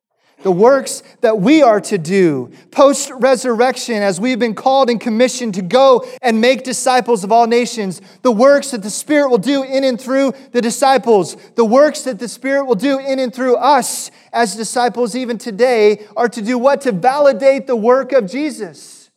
the 0.43 0.51
works 0.51 1.01
that 1.21 1.39
we 1.39 1.63
are 1.63 1.81
to 1.81 1.97
do 1.97 2.51
post 2.71 3.09
resurrection 3.11 4.03
as 4.03 4.19
we've 4.19 4.39
been 4.39 4.53
called 4.53 4.89
and 4.89 5.01
commissioned 5.01 5.55
to 5.55 5.61
go 5.61 6.05
and 6.21 6.39
make 6.39 6.63
disciples 6.63 7.23
of 7.23 7.31
all 7.31 7.47
nations, 7.47 8.01
the 8.21 8.31
works 8.31 8.71
that 8.71 8.83
the 8.83 8.89
Spirit 8.89 9.29
will 9.29 9.37
do 9.37 9.63
in 9.63 9.83
and 9.83 9.99
through 9.99 10.33
the 10.51 10.61
disciples, 10.61 11.35
the 11.55 11.65
works 11.65 12.01
that 12.03 12.19
the 12.19 12.27
Spirit 12.27 12.65
will 12.65 12.75
do 12.75 12.99
in 12.99 13.19
and 13.19 13.33
through 13.33 13.55
us 13.55 14.11
as 14.31 14.55
disciples 14.55 15.15
even 15.15 15.37
today 15.37 16.05
are 16.15 16.29
to 16.29 16.41
do 16.41 16.57
what? 16.57 16.81
To 16.81 16.91
validate 16.91 17.65
the 17.65 17.75
work 17.75 18.11
of 18.11 18.29
Jesus 18.29 19.09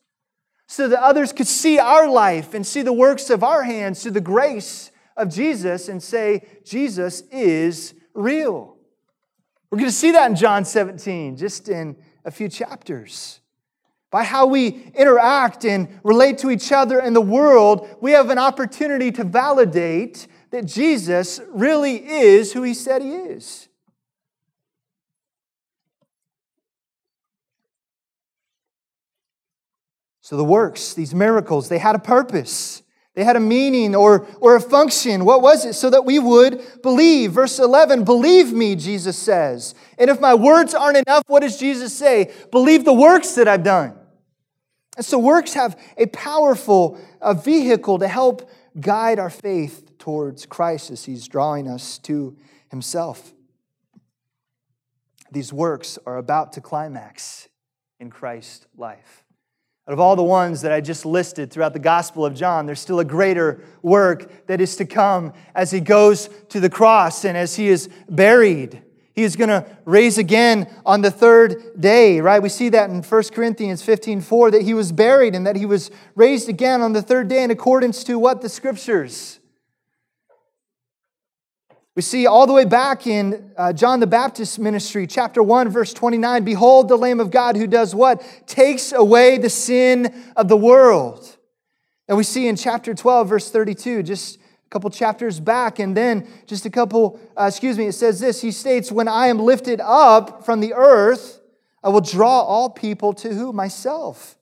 so 0.67 0.89
that 0.89 1.03
others 1.03 1.33
could 1.33 1.47
see 1.47 1.79
our 1.79 2.09
life 2.09 2.55
and 2.55 2.67
see 2.67 2.83
the 2.83 2.93
works 2.93 3.31
of 3.31 3.43
our 3.43 3.65
hands 3.65 4.03
through 4.03 4.13
the 4.13 4.21
grace 4.21 4.91
of 5.17 5.29
Jesus 5.29 5.89
and 5.89 6.03
say, 6.03 6.47
Jesus 6.65 7.23
is 7.33 7.95
real. 8.15 8.78
We're 9.71 9.79
going 9.79 9.91
to 9.91 9.97
see 9.97 10.13
that 10.13 10.31
in 10.31 10.37
John 10.37 10.65
17, 10.65 11.37
just 11.37 11.69
in 11.69 11.97
a 12.25 12.31
few 12.31 12.49
chapters. 12.49 13.41
by 14.11 14.25
how 14.25 14.47
we 14.47 14.91
interact 14.95 15.65
and 15.65 16.01
relate 16.03 16.39
to 16.39 16.51
each 16.51 16.73
other 16.73 16.99
in 17.01 17.13
the 17.13 17.21
world, 17.21 17.89
we 18.01 18.13
have 18.13 18.31
an 18.31 18.39
opportunity 18.39 19.13
to 19.13 19.25
validate 19.25 20.27
that 20.51 20.65
Jesus 20.65 21.41
really 21.49 21.97
is 22.09 22.53
who 22.53 22.63
he 22.63 22.73
said 22.73 23.03
he 23.03 23.13
is. 23.13 23.69
So 30.23 30.37
the 30.37 30.45
works, 30.45 30.95
these 30.95 31.15
miracles, 31.15 31.69
they 31.69 31.79
had 31.79 31.95
a 31.95 31.99
purpose. 31.99 32.83
They 33.19 33.25
had 33.25 33.35
a 33.35 33.41
meaning 33.41 33.97
or, 33.97 34.29
or 34.41 34.55
a 34.55 34.61
function. 34.61 35.25
What 35.25 35.43
was 35.43 35.65
it? 35.65 35.73
So 35.73 35.91
that 35.91 36.05
we 36.05 36.21
would 36.21 36.63
believe. 36.83 37.33
Verse 37.33 37.59
11, 37.59 38.05
believe 38.05 38.53
me, 38.53 38.77
Jesus 38.77 39.19
says. 39.19 39.75
And 39.99 40.09
if 40.09 40.21
my 40.21 40.35
words 40.35 40.73
aren't 40.73 40.99
enough, 40.99 41.25
what 41.27 41.41
does 41.41 41.59
Jesus 41.59 41.93
say? 41.93 42.33
Believe 42.53 42.85
the 42.85 42.93
works 42.93 43.33
that 43.33 43.49
I've 43.49 43.65
done. 43.65 43.99
And 44.97 45.05
so 45.05 45.19
works 45.19 45.55
have 45.55 45.77
a 45.97 46.07
powerful 46.07 46.97
a 47.21 47.35
vehicle 47.35 47.99
to 47.99 48.07
help 48.07 48.49
guide 48.79 49.19
our 49.19 49.31
faith 49.31 49.99
towards 49.99 50.47
Christ 50.47 50.93
as 50.93 51.07
he's 51.07 51.27
drawing 51.27 51.67
us 51.67 51.99
to 52.05 52.37
himself. 52.71 53.35
These 55.33 55.53
works 55.53 55.99
are 56.07 56.19
about 56.19 56.53
to 56.53 56.61
climax 56.61 57.49
in 57.99 58.11
Christ's 58.11 58.69
life. 58.77 59.25
Out 59.89 59.95
of 59.95 60.01
all 60.01 60.17
the 60.17 60.23
ones 60.23 60.61
that 60.61 60.71
I 60.71 60.83
just 60.83 61.07
listed 61.07 61.51
throughout 61.51 61.73
the 61.73 61.79
Gospel 61.79 62.27
of 62.27 62.35
John, 62.35 62.67
there's 62.67 62.79
still 62.79 63.01
a 63.01 63.07
greater 63.07 63.65
work 63.81 64.47
that 64.47 64.61
is 64.61 64.77
to 64.77 64.85
come 64.85 65.33
as 65.55 65.71
he 65.71 65.81
goes 65.81 66.29
to 66.51 66.61
the 66.61 66.69
cross 66.69 67.25
and 67.25 67.39
as 67.39 67.57
he 67.57 67.69
is 67.69 67.89
buried. 68.07 68.83
He 69.15 69.23
is 69.23 69.35
going 69.35 69.49
to 69.49 69.65
raise 69.87 70.19
again 70.19 70.71
on 70.85 71.01
the 71.01 71.11
third 71.11 71.81
day, 71.81 72.21
right? 72.21 72.43
We 72.43 72.51
see 72.51 72.69
that 72.69 72.91
in 72.91 73.03
1 73.03 73.23
Corinthians 73.33 73.81
15 73.81 74.21
4, 74.21 74.51
that 74.51 74.63
he 74.63 74.75
was 74.75 74.93
buried 74.93 75.35
and 75.35 75.47
that 75.47 75.57
he 75.57 75.65
was 75.65 75.91
raised 76.15 76.51
again 76.51 76.83
on 76.83 76.93
the 76.93 77.01
third 77.01 77.29
day 77.29 77.43
in 77.43 77.51
accordance 77.51 78.05
to 78.05 78.19
what? 78.19 78.43
The 78.43 78.51
scriptures. 78.51 79.38
We 81.99 82.03
see 82.03 82.29
all 82.29 82.47
the 82.47 82.53
way 82.53 82.65
back 82.65 83.09
in 83.09 83.51
uh, 83.57 83.73
John 83.73 83.99
the 83.99 84.07
Baptist 84.07 84.61
ministry, 84.61 85.05
chapter 85.05 85.43
1, 85.43 85.69
verse 85.69 85.93
29 85.93 86.45
Behold, 86.45 86.87
the 86.87 86.97
Lamb 86.97 87.19
of 87.19 87.33
God 87.33 87.57
who 87.57 87.67
does 87.67 87.93
what? 87.93 88.23
Takes 88.47 88.93
away 88.93 89.37
the 89.37 89.51
sin 89.51 90.15
of 90.37 90.47
the 90.47 90.57
world. 90.57 91.37
And 92.07 92.17
we 92.17 92.23
see 92.23 92.47
in 92.47 92.55
chapter 92.55 92.95
12, 92.95 93.29
verse 93.29 93.51
32, 93.51 94.05
just 94.05 94.37
a 94.37 94.69
couple 94.71 94.89
chapters 94.91 95.41
back, 95.41 95.81
and 95.81 95.97
then 95.97 96.29
just 96.47 96.65
a 96.67 96.71
couple, 96.71 97.19
uh, 97.37 97.47
excuse 97.49 97.77
me, 97.77 97.89
it 97.89 97.95
says 97.95 98.21
this 98.21 98.43
He 98.43 98.53
states, 98.53 98.93
When 98.93 99.09
I 99.09 99.27
am 99.27 99.41
lifted 99.41 99.81
up 99.81 100.45
from 100.45 100.61
the 100.61 100.75
earth, 100.75 101.41
I 101.83 101.89
will 101.89 102.01
draw 102.01 102.43
all 102.43 102.71
people 102.71 103.13
to 103.15 103.35
who? 103.35 103.53
Myself. 103.53 104.38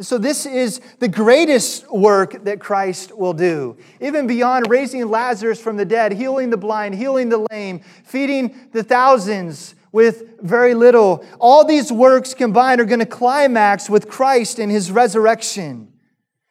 So, 0.00 0.16
this 0.16 0.46
is 0.46 0.80
the 1.00 1.08
greatest 1.08 1.90
work 1.90 2.44
that 2.44 2.60
Christ 2.60 3.16
will 3.16 3.32
do. 3.32 3.76
Even 4.00 4.28
beyond 4.28 4.70
raising 4.70 5.08
Lazarus 5.08 5.60
from 5.60 5.76
the 5.76 5.84
dead, 5.84 6.12
healing 6.12 6.50
the 6.50 6.56
blind, 6.56 6.94
healing 6.94 7.30
the 7.30 7.44
lame, 7.50 7.80
feeding 8.04 8.68
the 8.72 8.84
thousands 8.84 9.74
with 9.90 10.38
very 10.40 10.74
little. 10.74 11.24
All 11.40 11.64
these 11.64 11.90
works 11.90 12.32
combined 12.32 12.80
are 12.80 12.84
going 12.84 13.00
to 13.00 13.06
climax 13.06 13.90
with 13.90 14.08
Christ 14.08 14.60
and 14.60 14.70
his 14.70 14.92
resurrection. 14.92 15.92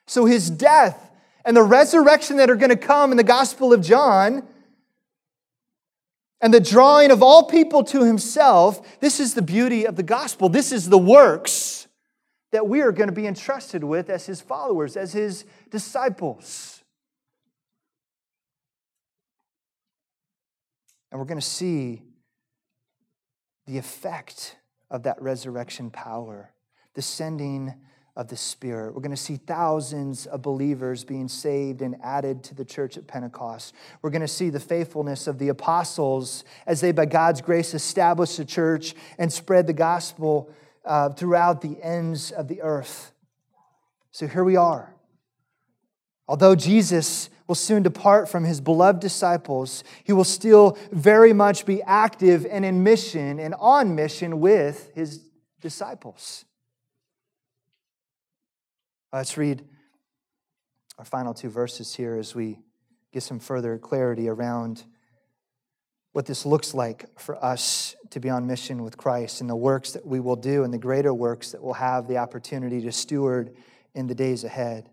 So, 0.07 0.25
his 0.25 0.49
death 0.49 1.09
and 1.45 1.55
the 1.55 1.63
resurrection 1.63 2.35
that 2.37 2.49
are 2.49 2.57
going 2.57 2.69
to 2.69 2.75
come 2.75 3.11
in 3.11 3.17
the 3.17 3.23
Gospel 3.23 3.71
of 3.71 3.81
John 3.81 4.45
and 6.41 6.53
the 6.53 6.59
drawing 6.59 7.11
of 7.11 7.23
all 7.23 7.45
people 7.45 7.85
to 7.85 8.03
himself, 8.03 8.99
this 8.99 9.21
is 9.21 9.35
the 9.35 9.41
beauty 9.41 9.85
of 9.85 9.95
the 9.95 10.03
gospel. 10.03 10.49
This 10.49 10.73
is 10.73 10.89
the 10.89 10.97
works 10.97 11.86
that 12.51 12.67
we 12.67 12.81
are 12.81 12.91
going 12.91 13.09
to 13.09 13.15
be 13.15 13.27
entrusted 13.27 13.83
with 13.83 14.09
as 14.09 14.25
his 14.25 14.41
followers, 14.41 14.95
as 14.95 15.13
his 15.13 15.45
disciples. 15.69 16.83
And 21.11 21.19
we're 21.19 21.27
going 21.27 21.39
to 21.39 21.45
see 21.45 22.03
the 23.65 23.77
effect 23.77 24.55
of 24.89 25.03
that 25.03 25.21
resurrection 25.21 25.89
power, 25.89 26.51
the 26.93 27.01
sending 27.01 27.73
of 28.15 28.29
the 28.29 28.35
Spirit. 28.37 28.95
We're 28.95 29.01
going 29.01 29.11
to 29.11 29.17
see 29.17 29.35
thousands 29.37 30.25
of 30.25 30.41
believers 30.41 31.03
being 31.03 31.27
saved 31.27 31.81
and 31.81 31.95
added 32.01 32.43
to 32.45 32.55
the 32.55 32.65
church 32.65 32.97
at 32.97 33.05
Pentecost. 33.05 33.75
We're 34.01 34.09
going 34.09 34.21
to 34.21 34.27
see 34.27 34.49
the 34.49 34.59
faithfulness 34.59 35.27
of 35.27 35.37
the 35.37 35.49
apostles 35.49 36.43
as 36.65 36.81
they, 36.81 36.91
by 36.91 37.05
God's 37.05 37.41
grace, 37.41 37.73
establish 37.75 38.37
the 38.37 38.45
church 38.45 38.95
and 39.19 39.31
spread 39.31 39.67
the 39.67 39.73
gospel 39.73 40.49
uh, 40.87 41.09
throughout 41.09 41.61
the 41.61 41.77
ends 41.83 42.31
of 42.31 42.47
the 42.47 42.61
earth. 42.61 43.11
So 44.11 44.27
here 44.27 44.43
we 44.43 44.55
are. 44.55 44.93
Although 46.27 46.55
Jesus 46.55 47.29
will 47.47 47.55
soon 47.55 47.83
depart 47.83 48.27
from 48.27 48.43
his 48.43 48.59
beloved 48.59 48.99
disciples, 48.99 49.83
he 50.03 50.11
will 50.11 50.23
still 50.23 50.77
very 50.91 51.33
much 51.33 51.65
be 51.65 51.81
active 51.83 52.45
and 52.49 52.65
in 52.65 52.83
mission 52.83 53.39
and 53.39 53.55
on 53.59 53.95
mission 53.95 54.39
with 54.39 54.91
his 54.93 55.21
disciples. 55.61 56.45
Let's 59.13 59.37
read 59.37 59.63
our 60.97 61.05
final 61.05 61.33
two 61.33 61.49
verses 61.49 61.95
here 61.95 62.17
as 62.17 62.35
we 62.35 62.59
get 63.13 63.23
some 63.23 63.39
further 63.39 63.77
clarity 63.77 64.27
around 64.27 64.83
what 66.17 66.25
this 66.25 66.47
looks 66.47 66.73
like 66.73 67.05
for 67.19 67.35
us 67.45 67.95
to 68.09 68.19
be 68.19 68.27
on 68.27 68.47
mission 68.47 68.81
with 68.81 68.97
Christ 68.97 69.39
and 69.39 69.47
the 69.47 69.55
works 69.55 69.91
that 69.91 70.03
we 70.03 70.19
will 70.19 70.35
do 70.35 70.63
and 70.63 70.73
the 70.73 70.77
greater 70.79 71.13
works 71.13 71.51
that 71.51 71.61
we'll 71.61 71.75
have 71.75 72.07
the 72.07 72.17
opportunity 72.17 72.81
to 72.81 72.91
steward 72.91 73.55
in 73.93 74.07
the 74.07 74.15
days 74.15 74.43
ahead. 74.43 74.89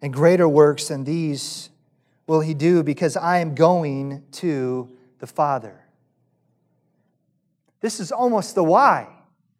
And 0.00 0.10
greater 0.10 0.48
works 0.48 0.88
than 0.88 1.04
these 1.04 1.68
will 2.26 2.40
he 2.40 2.54
do 2.54 2.82
because 2.82 3.14
I 3.14 3.40
am 3.40 3.54
going 3.54 4.22
to 4.32 4.90
the 5.18 5.26
Father. 5.26 5.84
This 7.82 8.00
is 8.00 8.10
almost 8.10 8.54
the 8.54 8.64
why. 8.64 9.06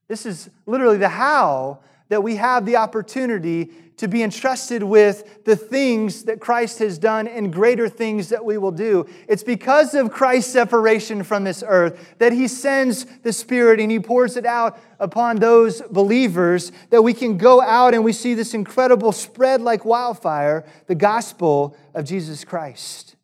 This 0.08 0.24
is 0.24 0.48
literally 0.64 0.96
the 0.96 1.10
how 1.10 1.80
that 2.08 2.22
we 2.22 2.36
have 2.36 2.64
the 2.64 2.76
opportunity 2.76 3.70
to 4.02 4.08
be 4.08 4.24
entrusted 4.24 4.82
with 4.82 5.44
the 5.44 5.54
things 5.54 6.24
that 6.24 6.40
Christ 6.40 6.80
has 6.80 6.98
done 6.98 7.28
and 7.28 7.52
greater 7.52 7.88
things 7.88 8.30
that 8.30 8.44
we 8.44 8.58
will 8.58 8.72
do. 8.72 9.06
It's 9.28 9.44
because 9.44 9.94
of 9.94 10.10
Christ's 10.10 10.52
separation 10.52 11.22
from 11.22 11.44
this 11.44 11.62
earth 11.64 12.16
that 12.18 12.32
He 12.32 12.48
sends 12.48 13.04
the 13.22 13.32
Spirit 13.32 13.78
and 13.78 13.92
He 13.92 14.00
pours 14.00 14.36
it 14.36 14.44
out 14.44 14.76
upon 14.98 15.36
those 15.36 15.82
believers 15.82 16.72
that 16.90 17.02
we 17.02 17.14
can 17.14 17.38
go 17.38 17.62
out 17.62 17.94
and 17.94 18.02
we 18.02 18.12
see 18.12 18.34
this 18.34 18.54
incredible 18.54 19.12
spread 19.12 19.60
like 19.60 19.84
wildfire 19.84 20.64
the 20.88 20.96
gospel 20.96 21.76
of 21.94 22.04
Jesus 22.04 22.44
Christ. 22.44 23.14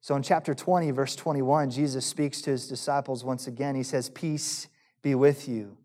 So 0.00 0.16
in 0.16 0.22
chapter 0.22 0.54
20, 0.54 0.90
verse 0.92 1.14
21, 1.14 1.68
Jesus 1.70 2.06
speaks 2.06 2.40
to 2.40 2.50
His 2.50 2.66
disciples 2.66 3.22
once 3.22 3.46
again. 3.46 3.74
He 3.74 3.82
says, 3.82 4.08
Peace 4.08 4.68
be 5.02 5.14
with 5.14 5.46
you. 5.50 5.76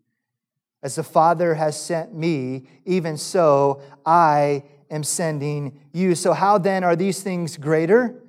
As 0.82 0.96
the 0.96 1.02
Father 1.02 1.54
has 1.54 1.80
sent 1.80 2.14
me, 2.14 2.66
even 2.84 3.16
so 3.16 3.80
I 4.04 4.64
am 4.90 5.04
sending 5.04 5.80
you. 5.92 6.14
So, 6.14 6.32
how 6.32 6.58
then 6.58 6.82
are 6.82 6.96
these 6.96 7.22
things 7.22 7.56
greater? 7.56 8.20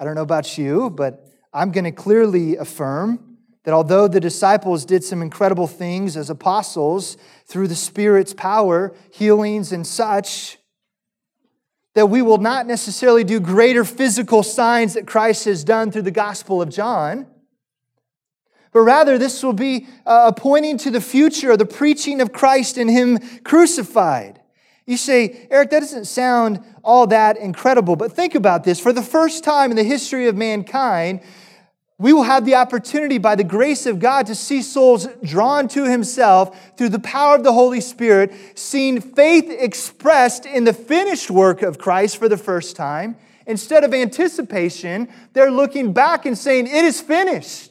I 0.00 0.04
don't 0.04 0.14
know 0.14 0.22
about 0.22 0.58
you, 0.58 0.90
but 0.90 1.24
I'm 1.52 1.72
going 1.72 1.84
to 1.84 1.92
clearly 1.92 2.56
affirm 2.56 3.38
that 3.64 3.74
although 3.74 4.08
the 4.08 4.20
disciples 4.20 4.84
did 4.84 5.04
some 5.04 5.22
incredible 5.22 5.66
things 5.66 6.16
as 6.16 6.30
apostles 6.30 7.16
through 7.46 7.68
the 7.68 7.74
Spirit's 7.74 8.32
power, 8.32 8.94
healings 9.12 9.72
and 9.72 9.86
such, 9.86 10.58
that 11.94 12.06
we 12.06 12.22
will 12.22 12.38
not 12.38 12.66
necessarily 12.66 13.24
do 13.24 13.40
greater 13.40 13.84
physical 13.84 14.42
signs 14.42 14.94
that 14.94 15.06
Christ 15.06 15.46
has 15.46 15.64
done 15.64 15.90
through 15.90 16.02
the 16.02 16.10
Gospel 16.10 16.62
of 16.62 16.70
John 16.70 17.26
but 18.72 18.80
rather 18.80 19.18
this 19.18 19.42
will 19.42 19.52
be 19.52 19.86
uh, 20.06 20.32
pointing 20.32 20.78
to 20.78 20.90
the 20.90 21.00
future, 21.00 21.52
of 21.52 21.58
the 21.58 21.66
preaching 21.66 22.20
of 22.20 22.32
Christ 22.32 22.76
and 22.76 22.90
Him 22.90 23.18
crucified. 23.44 24.40
You 24.86 24.96
say, 24.96 25.46
Eric, 25.50 25.70
that 25.70 25.80
doesn't 25.80 26.06
sound 26.06 26.64
all 26.82 27.06
that 27.08 27.36
incredible, 27.36 27.94
but 27.94 28.12
think 28.12 28.34
about 28.34 28.64
this. 28.64 28.80
For 28.80 28.92
the 28.92 29.02
first 29.02 29.44
time 29.44 29.70
in 29.70 29.76
the 29.76 29.84
history 29.84 30.28
of 30.28 30.36
mankind, 30.36 31.20
we 31.98 32.12
will 32.12 32.22
have 32.22 32.44
the 32.44 32.54
opportunity 32.54 33.18
by 33.18 33.34
the 33.34 33.44
grace 33.44 33.84
of 33.84 33.98
God 33.98 34.26
to 34.26 34.34
see 34.34 34.62
souls 34.62 35.08
drawn 35.22 35.66
to 35.68 35.84
Himself 35.84 36.76
through 36.76 36.90
the 36.90 37.00
power 37.00 37.34
of 37.34 37.42
the 37.42 37.52
Holy 37.52 37.80
Spirit, 37.80 38.32
seeing 38.54 39.00
faith 39.00 39.50
expressed 39.50 40.46
in 40.46 40.64
the 40.64 40.72
finished 40.72 41.28
work 41.28 41.60
of 41.62 41.76
Christ 41.76 42.16
for 42.16 42.28
the 42.28 42.36
first 42.36 42.76
time. 42.76 43.16
Instead 43.46 43.82
of 43.82 43.92
anticipation, 43.92 45.08
they're 45.32 45.50
looking 45.50 45.92
back 45.92 46.24
and 46.24 46.38
saying, 46.38 46.66
It 46.66 46.84
is 46.84 47.00
finished. 47.00 47.67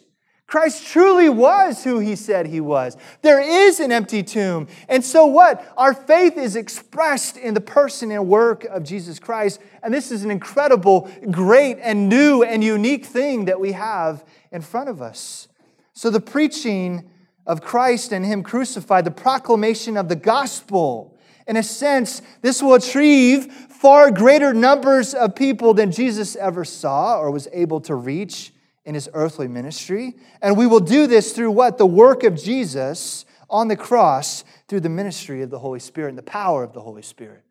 Christ 0.47 0.87
truly 0.87 1.27
was 1.27 1.83
who 1.83 1.99
he 1.99 2.15
said 2.15 2.47
he 2.47 2.61
was. 2.61 2.95
There 3.21 3.41
is 3.41 3.81
an 3.81 3.91
empty 3.91 4.23
tomb. 4.23 4.69
And 4.87 5.03
so 5.03 5.25
what? 5.25 5.69
Our 5.75 5.93
faith 5.93 6.37
is 6.37 6.55
expressed 6.55 7.35
in 7.35 7.53
the 7.53 7.59
person 7.59 8.11
and 8.11 8.29
work 8.29 8.63
of 8.63 8.83
Jesus 8.83 9.19
Christ. 9.19 9.59
And 9.83 9.93
this 9.93 10.09
is 10.09 10.23
an 10.23 10.31
incredible, 10.31 11.11
great, 11.29 11.79
and 11.81 12.07
new 12.07 12.43
and 12.43 12.63
unique 12.63 13.05
thing 13.05 13.43
that 13.45 13.59
we 13.59 13.73
have 13.73 14.23
in 14.49 14.61
front 14.61 14.87
of 14.87 15.01
us. 15.01 15.49
So 15.91 16.09
the 16.09 16.21
preaching 16.21 17.09
of 17.45 17.61
Christ 17.61 18.13
and 18.13 18.25
Him 18.25 18.41
crucified, 18.41 19.03
the 19.03 19.11
proclamation 19.11 19.97
of 19.97 20.07
the 20.07 20.15
gospel, 20.15 21.17
in 21.45 21.57
a 21.57 21.63
sense, 21.63 22.21
this 22.41 22.63
will 22.63 22.75
achieve 22.75 23.51
far 23.51 24.11
greater 24.11 24.53
numbers 24.53 25.13
of 25.13 25.35
people 25.35 25.73
than 25.73 25.91
Jesus 25.91 26.37
ever 26.37 26.63
saw 26.63 27.19
or 27.19 27.31
was 27.31 27.49
able 27.51 27.81
to 27.81 27.95
reach 27.95 28.53
in 28.87 28.95
his 28.95 29.09
earthly 29.13 29.49
ministry. 29.49 30.15
And 30.41 30.57
we 30.57 30.65
will 30.65 30.79
do 30.79 31.07
this 31.07 31.33
through 31.33 31.51
what? 31.51 31.77
The 31.77 31.85
work 31.85 32.23
of 32.23 32.41
Jesus 32.41 33.25
on 33.49 33.67
the 33.67 33.75
cross 33.75 34.45
through 34.69 34.79
the 34.79 34.89
ministry 34.89 35.41
of 35.41 35.49
the 35.49 35.59
Holy 35.59 35.81
Spirit 35.81 36.09
and 36.09 36.17
the 36.17 36.23
power 36.23 36.63
of 36.63 36.71
the 36.71 36.79
Holy 36.79 37.01
Spirit. 37.01 37.43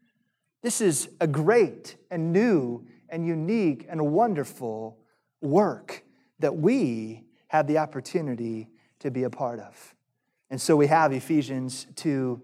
This 0.62 0.80
is 0.80 1.10
a 1.20 1.26
great 1.26 1.96
and 2.10 2.32
new 2.32 2.86
and 3.10 3.26
unique 3.26 3.86
and 3.88 4.12
wonderful 4.12 4.98
work 5.42 6.02
that 6.38 6.56
we 6.56 7.24
have 7.48 7.66
the 7.66 7.78
opportunity 7.78 8.70
to 9.00 9.10
be 9.10 9.24
a 9.24 9.30
part 9.30 9.60
of. 9.60 9.94
And 10.48 10.58
so 10.58 10.74
we 10.74 10.86
have 10.86 11.12
Ephesians 11.12 11.86
2, 11.96 12.40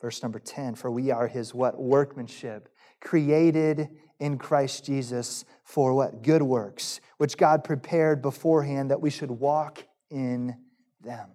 verse 0.00 0.22
number 0.22 0.38
10 0.38 0.76
For 0.76 0.90
we 0.90 1.10
are 1.10 1.26
his 1.26 1.52
what? 1.52 1.80
Workmanship, 1.80 2.68
created 3.00 3.88
in 4.22 4.38
Christ 4.38 4.84
Jesus 4.84 5.44
for 5.64 5.92
what? 5.94 6.22
Good 6.22 6.42
works, 6.42 7.00
which 7.18 7.36
God 7.36 7.64
prepared 7.64 8.22
beforehand 8.22 8.92
that 8.92 9.00
we 9.00 9.10
should 9.10 9.32
walk 9.32 9.84
in 10.10 10.56
them. 11.00 11.30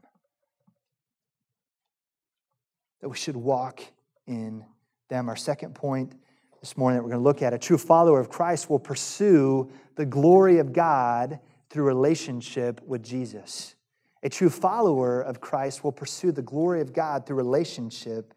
That 3.02 3.10
we 3.10 3.18
should 3.18 3.36
walk 3.36 3.82
in 4.26 4.64
them. 5.10 5.28
Our 5.28 5.36
second 5.36 5.76
point 5.76 6.14
this 6.62 6.78
morning 6.78 6.98
that 6.98 7.04
we're 7.04 7.10
going 7.10 7.20
to 7.20 7.26
look 7.26 7.42
at 7.42 7.54
a 7.54 7.58
true 7.58 7.78
follower 7.78 8.22
of 8.22 8.30
Christ 8.30 8.70
will 8.70 8.80
pursue 8.80 9.70
the 9.96 10.06
glory 10.06 10.60
of 10.60 10.72
God 10.72 11.40
through 11.70 11.84
relationship 11.84 12.80
with 12.88 13.04
Jesus. 13.04 13.76
A 14.24 14.30
true 14.30 14.50
follower 14.50 15.22
of 15.22 15.42
Christ 15.42 15.84
will 15.84 15.92
pursue 15.92 16.32
the 16.32 16.42
glory 16.42 16.80
of 16.80 16.94
God 16.94 17.26
through 17.26 17.36
relationship 17.36 18.34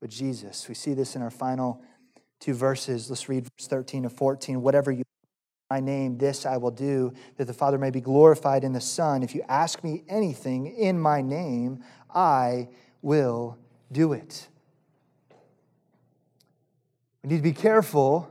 with 0.00 0.10
Jesus. 0.10 0.68
We 0.70 0.74
see 0.74 0.94
this 0.94 1.16
in 1.16 1.22
our 1.22 1.30
final 1.30 1.82
two 2.40 2.54
verses. 2.54 3.08
Let's 3.08 3.28
read 3.28 3.44
verse 3.44 3.68
13 3.68 4.04
and 4.04 4.12
14. 4.12 4.60
Whatever 4.60 4.90
you 4.90 5.04
my 5.70 5.78
name, 5.78 6.18
this 6.18 6.44
I 6.44 6.56
will 6.56 6.72
do, 6.72 7.12
that 7.36 7.44
the 7.44 7.54
Father 7.54 7.78
may 7.78 7.90
be 7.90 8.00
glorified 8.00 8.64
in 8.64 8.72
the 8.72 8.80
Son. 8.80 9.22
If 9.22 9.36
you 9.36 9.44
ask 9.48 9.84
me 9.84 10.02
anything 10.08 10.66
in 10.66 10.98
my 11.00 11.22
name, 11.22 11.84
I 12.12 12.68
will 13.02 13.56
do 13.92 14.12
it. 14.12 14.48
We 17.22 17.28
need 17.28 17.36
to 17.36 17.42
be 17.42 17.52
careful 17.52 18.28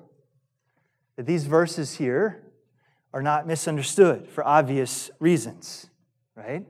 that 1.15 1.25
these 1.25 1.45
verses 1.45 1.95
here 1.95 2.43
are 3.13 3.21
not 3.21 3.47
misunderstood 3.47 4.27
for 4.27 4.45
obvious 4.45 5.09
reasons, 5.19 5.89
right? 6.35 6.65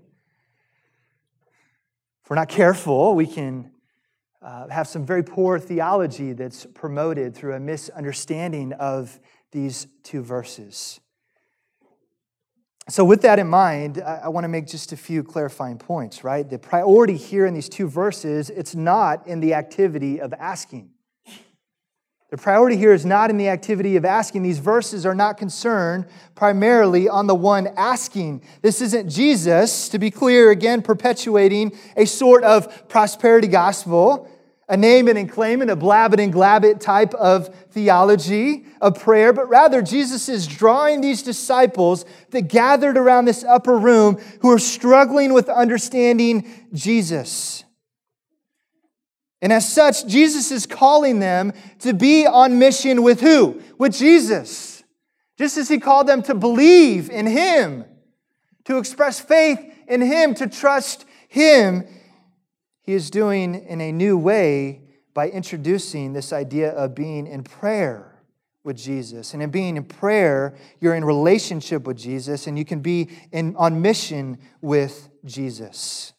If 2.23 2.29
we're 2.29 2.35
not 2.35 2.49
careful, 2.49 3.15
we 3.15 3.25
can 3.25 3.71
uh, 4.41 4.67
have 4.69 4.87
some 4.87 5.05
very 5.05 5.23
poor 5.23 5.59
theology 5.59 6.33
that's 6.33 6.65
promoted 6.65 7.35
through 7.35 7.53
a 7.53 7.59
misunderstanding 7.59 8.73
of 8.73 9.19
these 9.51 9.87
two 10.03 10.21
verses. 10.21 10.99
So, 12.87 13.03
with 13.05 13.21
that 13.21 13.37
in 13.37 13.47
mind, 13.47 14.01
I, 14.01 14.21
I 14.23 14.27
want 14.29 14.45
to 14.45 14.47
make 14.47 14.65
just 14.65 14.91
a 14.93 14.97
few 14.97 15.23
clarifying 15.23 15.77
points, 15.77 16.23
right? 16.23 16.49
The 16.49 16.57
priority 16.57 17.17
here 17.17 17.45
in 17.45 17.53
these 17.53 17.69
two 17.69 17.87
verses, 17.87 18.49
it's 18.49 18.73
not 18.73 19.27
in 19.27 19.41
the 19.41 19.53
activity 19.53 20.19
of 20.19 20.33
asking. 20.33 20.89
The 22.29 22.37
priority 22.37 22.77
here 22.77 22.93
is 22.93 23.07
not 23.07 23.31
in 23.31 23.37
the 23.37 23.49
activity 23.49 23.95
of 23.95 24.05
asking. 24.05 24.43
These 24.43 24.59
verses 24.59 25.03
are 25.03 25.15
not 25.15 25.37
concerned 25.37 26.05
primarily 26.35 27.09
on 27.09 27.25
the 27.25 27.33
one 27.33 27.69
asking. 27.75 28.43
This 28.61 28.81
isn't 28.81 29.09
Jesus, 29.09 29.89
to 29.89 29.97
be 29.97 30.11
clear, 30.11 30.51
again, 30.51 30.83
perpetuating 30.83 31.75
a 31.97 32.05
sort 32.05 32.43
of 32.43 32.87
prosperity 32.87 33.47
gospel, 33.47 34.29
a 34.67 34.77
name 34.77 35.07
it 35.07 35.17
and 35.17 35.27
claim 35.27 35.63
it, 35.63 35.71
a 35.71 35.75
blab 35.75 36.13
it 36.13 36.19
and 36.19 36.31
glab 36.31 36.63
it 36.63 36.79
type 36.79 37.15
of 37.15 37.47
theology 37.71 38.67
of 38.79 38.99
prayer, 38.99 39.33
but 39.33 39.49
rather 39.49 39.81
Jesus 39.81 40.29
is 40.29 40.45
drawing 40.45 41.01
these 41.01 41.23
disciples 41.23 42.05
that 42.29 42.43
gathered 42.43 42.95
around 42.95 43.25
this 43.25 43.43
upper 43.43 43.75
room 43.75 44.21
who 44.41 44.51
are 44.51 44.59
struggling 44.59 45.33
with 45.33 45.49
understanding 45.49 46.67
Jesus. 46.73 47.63
And 49.41 49.53
as 49.53 49.71
such, 49.71 50.05
Jesus 50.05 50.51
is 50.51 50.65
calling 50.65 51.19
them 51.19 51.53
to 51.79 51.93
be 51.93 52.25
on 52.25 52.59
mission 52.59 53.03
with 53.03 53.21
who? 53.21 53.61
With 53.77 53.93
Jesus. 53.93 54.83
Just 55.37 55.57
as 55.57 55.69
he 55.69 55.79
called 55.79 56.07
them 56.07 56.21
to 56.23 56.35
believe 56.35 57.09
in 57.09 57.25
him, 57.25 57.85
to 58.65 58.77
express 58.77 59.19
faith 59.19 59.59
in 59.87 60.01
him, 60.01 60.33
to 60.35 60.47
trust 60.47 61.05
him, 61.29 61.87
he 62.81 62.93
is 62.93 63.09
doing 63.09 63.55
in 63.55 63.79
a 63.79 63.91
new 63.91 64.17
way 64.17 64.81
by 65.13 65.29
introducing 65.29 66.13
this 66.13 66.33
idea 66.33 66.71
of 66.71 66.93
being 66.93 67.25
in 67.25 67.43
prayer 67.43 68.21
with 68.63 68.77
Jesus. 68.77 69.33
And 69.33 69.41
in 69.41 69.49
being 69.49 69.77
in 69.77 69.83
prayer, 69.83 70.55
you're 70.79 70.95
in 70.95 71.05
relationship 71.05 71.87
with 71.87 71.97
Jesus 71.97 72.47
and 72.47 72.57
you 72.57 72.65
can 72.65 72.81
be 72.81 73.09
in, 73.31 73.55
on 73.55 73.81
mission 73.81 74.37
with 74.61 75.09
Jesus. 75.23 76.13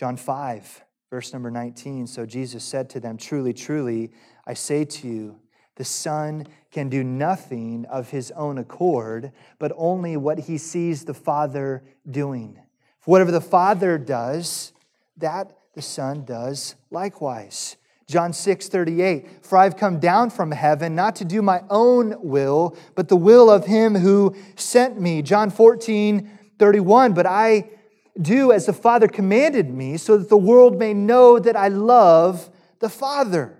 John 0.00 0.16
5, 0.16 0.82
verse 1.10 1.34
number 1.34 1.50
19. 1.50 2.06
So 2.06 2.24
Jesus 2.24 2.64
said 2.64 2.88
to 2.88 3.00
them, 3.00 3.18
Truly, 3.18 3.52
truly, 3.52 4.12
I 4.46 4.54
say 4.54 4.86
to 4.86 5.06
you, 5.06 5.40
the 5.76 5.84
Son 5.84 6.46
can 6.70 6.88
do 6.88 7.04
nothing 7.04 7.84
of 7.84 8.08
his 8.08 8.30
own 8.30 8.56
accord, 8.56 9.30
but 9.58 9.72
only 9.76 10.16
what 10.16 10.38
he 10.38 10.56
sees 10.56 11.04
the 11.04 11.12
Father 11.12 11.84
doing. 12.10 12.58
For 13.00 13.10
whatever 13.10 13.30
the 13.30 13.42
Father 13.42 13.98
does, 13.98 14.72
that 15.18 15.52
the 15.74 15.82
Son 15.82 16.24
does 16.24 16.76
likewise. 16.90 17.76
John 18.08 18.32
6, 18.32 18.70
38, 18.70 19.44
for 19.44 19.58
I've 19.58 19.76
come 19.76 20.00
down 20.00 20.30
from 20.30 20.50
heaven 20.50 20.94
not 20.94 21.14
to 21.16 21.26
do 21.26 21.42
my 21.42 21.60
own 21.68 22.14
will, 22.26 22.74
but 22.94 23.08
the 23.08 23.16
will 23.16 23.50
of 23.50 23.66
him 23.66 23.96
who 23.96 24.34
sent 24.56 24.98
me. 24.98 25.20
John 25.20 25.50
14, 25.50 26.38
31, 26.58 27.12
but 27.12 27.26
I 27.26 27.68
do 28.20 28.52
as 28.52 28.66
the 28.66 28.72
Father 28.72 29.08
commanded 29.08 29.70
me, 29.70 29.96
so 29.96 30.16
that 30.16 30.28
the 30.28 30.36
world 30.36 30.78
may 30.78 30.94
know 30.94 31.38
that 31.38 31.56
I 31.56 31.68
love 31.68 32.50
the 32.78 32.88
Father. 32.88 33.56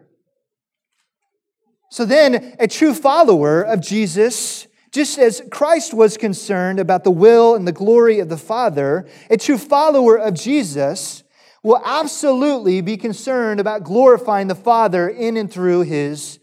So 1.91 2.05
then, 2.05 2.57
a 2.59 2.69
true 2.69 2.95
follower 2.95 3.63
of 3.63 3.81
Jesus, 3.81 4.69
just 4.93 5.19
as 5.19 5.43
Christ 5.51 5.93
was 5.93 6.17
concerned 6.17 6.79
about 6.79 7.05
the 7.05 7.11
will 7.11 7.55
and 7.55 7.67
the 7.67 7.73
glory 7.73 8.21
of 8.21 8.29
the 8.29 8.37
Father, 8.37 9.09
a 9.29 9.37
true 9.37 9.59
follower 9.59 10.17
of 10.17 10.35
Jesus 10.35 11.25
will 11.63 11.83
absolutely 11.85 12.81
be 12.81 12.97
concerned 12.97 13.61
about 13.61 13.85
glorifying 13.85 14.49
the 14.49 14.55
Father 14.55 15.09
in 15.09 15.37
and 15.37 15.51
through 15.51 15.83
his 15.83 16.39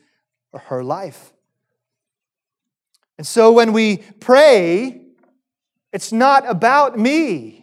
or 0.51 0.59
her 0.59 0.83
life. 0.83 1.33
And 3.17 3.25
so 3.25 3.51
when 3.51 3.73
we 3.73 3.97
pray, 4.19 5.01
it's 5.91 6.11
not 6.11 6.47
about 6.47 6.99
me. 6.99 7.56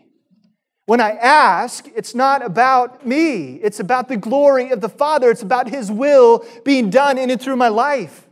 When 0.87 1.01
I 1.01 1.12
ask, 1.12 1.88
it's 1.94 2.14
not 2.14 2.44
about 2.44 3.07
me. 3.07 3.55
It's 3.55 3.81
about 3.81 4.09
the 4.09 4.18
glory 4.18 4.70
of 4.70 4.81
the 4.83 4.88
Father. 4.88 5.31
It's 5.31 5.42
about 5.42 5.68
His 5.68 5.90
will 5.90 6.44
being 6.64 6.90
done 6.90 7.16
in 7.16 7.31
and 7.31 7.40
through 7.40 7.57
my 7.57 7.68
life. 7.68 8.29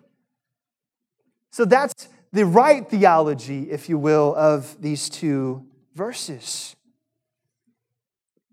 So 1.50 1.64
that's 1.64 2.08
the 2.32 2.44
right 2.44 2.88
theology, 2.88 3.70
if 3.70 3.88
you 3.88 3.98
will, 3.98 4.34
of 4.36 4.80
these 4.80 5.08
two 5.08 5.66
verses. 5.94 6.76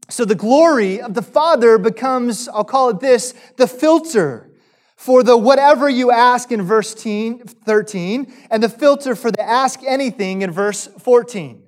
So 0.09 0.25
the 0.25 0.35
glory 0.35 1.01
of 1.01 1.13
the 1.13 1.21
Father 1.21 1.77
becomes, 1.77 2.47
I'll 2.47 2.63
call 2.63 2.89
it 2.89 2.99
this, 2.99 3.33
the 3.57 3.67
filter 3.67 4.49
for 4.95 5.23
the 5.23 5.37
whatever 5.37 5.89
you 5.89 6.11
ask 6.11 6.51
in 6.51 6.61
verse 6.61 6.93
13, 6.93 8.33
and 8.49 8.63
the 8.63 8.69
filter 8.69 9.15
for 9.15 9.31
the 9.31 9.41
ask 9.41 9.81
anything 9.85 10.41
in 10.41 10.51
verse 10.51 10.87
14 10.87 11.63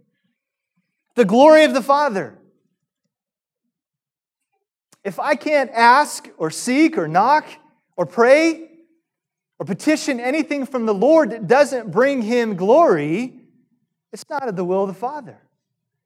the 1.16 1.26
glory 1.26 1.64
of 1.64 1.74
the 1.74 1.82
Father. 1.82 2.38
If 5.04 5.20
I 5.20 5.36
can't 5.36 5.72
ask 5.72 6.30
or 6.38 6.52
seek 6.52 6.98
or 6.98 7.08
knock 7.08 7.46
or 7.96 8.06
pray 8.06 8.70
or 9.60 9.66
petition 9.66 10.20
anything 10.20 10.66
from 10.66 10.86
the 10.86 10.94
Lord 10.94 11.32
that 11.32 11.48
doesn't 11.48 11.92
bring 11.92 12.22
him 12.22 12.56
glory, 12.56 13.42
it's 14.14 14.30
not 14.30 14.48
of 14.48 14.56
the 14.56 14.66
will 14.66 14.84
of 14.84 14.90
the 14.90 14.94
Father. 14.94 15.40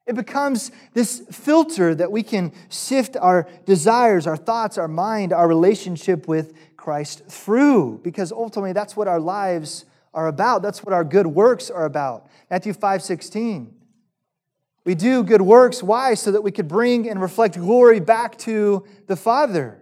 It 0.06 0.16
becomes 0.16 0.72
this 0.94 1.24
filter 1.32 1.96
that 1.96 2.12
we 2.12 2.22
can 2.22 2.54
sift 2.70 3.18
our 3.18 3.48
desires, 3.66 4.28
our 4.28 4.38
thoughts, 4.38 4.78
our 4.78 4.88
mind, 4.88 5.34
our 5.34 5.48
relationship 5.48 6.28
with 6.28 6.54
Christ 6.78 7.26
through, 7.28 8.00
because 8.04 8.32
ultimately 8.32 8.72
that's 8.72 8.96
what 8.96 9.08
our 9.08 9.20
lives 9.20 9.86
are 10.14 10.28
about. 10.28 10.62
That's 10.62 10.84
what 10.84 10.94
our 10.94 11.04
good 11.04 11.28
works 11.28 11.72
are 11.72 11.86
about. 11.86 12.28
Matthew 12.52 12.74
5 12.74 13.02
16. 13.02 13.75
We 14.86 14.96
do 14.96 15.24
good 15.24 15.42
works. 15.42 15.84
Why? 15.84 16.14
So 16.14 16.32
that 16.32 16.42
we 16.42 16.52
could 16.52 16.68
bring 16.68 17.10
and 17.10 17.20
reflect 17.22 17.56
glory 17.56 18.00
back 18.00 18.38
to 18.40 18.86
the 19.08 19.16
Father. 19.16 19.80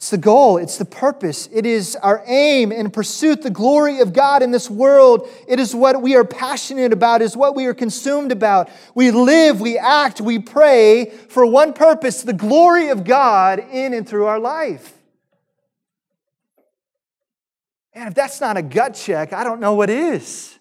It's 0.00 0.08
the 0.08 0.16
goal, 0.16 0.56
it's 0.56 0.78
the 0.78 0.86
purpose, 0.86 1.46
it 1.52 1.66
is 1.66 1.94
our 1.94 2.24
aim 2.26 2.72
and 2.72 2.90
pursuit, 2.90 3.42
the 3.42 3.50
glory 3.50 4.00
of 4.00 4.14
God 4.14 4.42
in 4.42 4.50
this 4.50 4.70
world. 4.70 5.28
It 5.46 5.60
is 5.60 5.74
what 5.74 6.00
we 6.00 6.16
are 6.16 6.24
passionate 6.24 6.94
about, 6.94 7.20
is 7.20 7.36
what 7.36 7.54
we 7.54 7.66
are 7.66 7.74
consumed 7.74 8.32
about. 8.32 8.70
We 8.94 9.10
live, 9.10 9.60
we 9.60 9.76
act, 9.76 10.22
we 10.22 10.38
pray 10.38 11.10
for 11.28 11.44
one 11.44 11.74
purpose 11.74 12.22
the 12.22 12.32
glory 12.32 12.88
of 12.88 13.04
God 13.04 13.58
in 13.58 13.92
and 13.92 14.08
through 14.08 14.24
our 14.24 14.40
life. 14.40 14.90
And 17.92 18.08
if 18.08 18.14
that's 18.14 18.40
not 18.40 18.56
a 18.56 18.62
gut 18.62 18.94
check, 18.94 19.34
I 19.34 19.44
don't 19.44 19.60
know 19.60 19.74
what 19.74 19.90
is. 19.90 20.58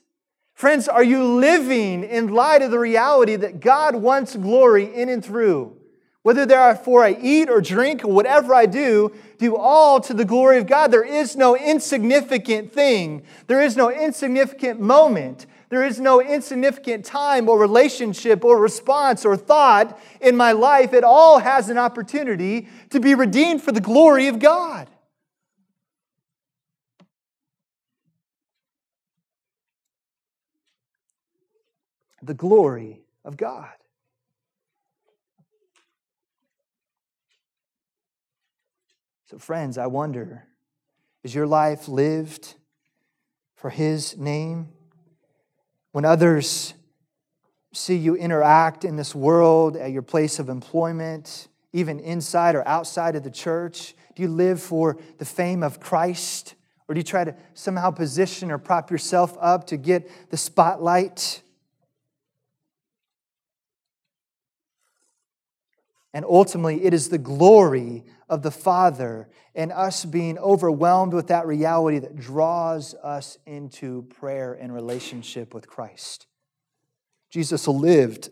Friends, 0.60 0.89
are 0.89 1.06
you 1.06 1.24
living 1.24 2.04
in 2.04 2.34
light 2.34 2.62
of 2.62 2.69
the 2.69 2.80
reality 2.80 3.38
that 3.38 3.62
God 3.62 3.95
wants 3.95 4.36
glory 4.36 4.93
in 4.93 5.08
and 5.08 5.24
through? 5.24 5.78
Whether 6.22 6.45
therefore 6.45 7.02
I 7.02 7.17
eat 7.22 7.50
or 7.50 7.62
drink 7.62 8.04
or 8.04 8.12
whatever 8.12 8.54
I 8.54 8.65
do, 8.65 9.15
do 9.38 9.56
all 9.56 10.02
to 10.02 10.13
the 10.13 10.26
glory 10.26 10.58
of 10.58 10.67
God. 10.67 10.91
There 10.91 11.02
is 11.02 11.38
no 11.38 11.56
insignificant 11.56 12.74
thing. 12.74 13.24
There 13.48 13.62
is 13.62 13.78
no 13.78 13.89
insignificant 13.89 14.82
moment. 14.82 15.45
There 15.69 15.86
is 15.86 15.98
no 15.98 16.19
insignificant 16.19 17.06
time 17.06 17.48
or 17.48 17.58
relationship 17.58 18.43
or 18.43 18.60
response 18.60 19.24
or 19.24 19.38
thought 19.38 19.98
in 20.19 20.36
my 20.36 20.52
life. 20.52 20.91
It 20.91 21.06
all 21.06 21.39
has 21.39 21.69
an 21.69 21.78
opportunity 21.78 22.67
to 22.89 23.00
be 23.00 23.15
redeemed 23.15 23.62
for 23.62 23.72
the 23.72 23.80
glory 23.80 24.28
of 24.28 24.39
God. 24.39 24.89
The 32.21 32.34
glory 32.34 33.01
of 33.23 33.38
God. 33.38 33.69
So, 39.29 39.38
friends, 39.38 39.77
I 39.77 39.88
wonder 39.88 40.45
is 41.23 41.36
your 41.36 41.45
life 41.45 41.88
lived 41.88 42.55
for 43.55 43.69
His 43.69 44.17
name? 44.17 44.69
When 45.91 46.05
others 46.05 46.73
see 47.73 47.95
you 47.95 48.15
interact 48.15 48.86
in 48.86 48.95
this 48.95 49.13
world 49.13 49.75
at 49.75 49.91
your 49.91 50.01
place 50.01 50.39
of 50.39 50.49
employment, 50.49 51.47
even 51.73 51.99
inside 51.99 52.55
or 52.55 52.67
outside 52.67 53.15
of 53.15 53.23
the 53.23 53.29
church, 53.29 53.93
do 54.15 54.23
you 54.23 54.29
live 54.29 54.62
for 54.62 54.97
the 55.17 55.25
fame 55.25 55.62
of 55.62 55.79
Christ? 55.79 56.55
Or 56.88 56.95
do 56.95 56.99
you 56.99 57.03
try 57.03 57.23
to 57.23 57.36
somehow 57.53 57.91
position 57.91 58.49
or 58.49 58.58
prop 58.58 58.89
yourself 58.89 59.38
up 59.39 59.67
to 59.67 59.77
get 59.77 60.29
the 60.32 60.38
spotlight? 60.38 61.43
And 66.13 66.26
ultimately, 66.26 66.84
it 66.84 66.93
is 66.93 67.10
the 67.10 67.17
glory 67.17 68.04
of 68.28 68.41
the 68.41 68.52
Father 68.52 69.30
and 69.54 69.72
us 69.72 70.06
being 70.06 70.38
overwhelmed 70.38 71.13
with 71.13 71.28
that 71.28 71.45
reality 71.45 72.00
that 72.00 72.15
draws 72.15 72.95
us 72.95 73.38
into 73.45 74.04
prayer 74.04 74.54
and 74.54 74.74
relationship 74.74 75.54
with 75.54 75.67
Christ. 75.67 76.28
Jesus 77.30 77.67
lived, 77.67 78.30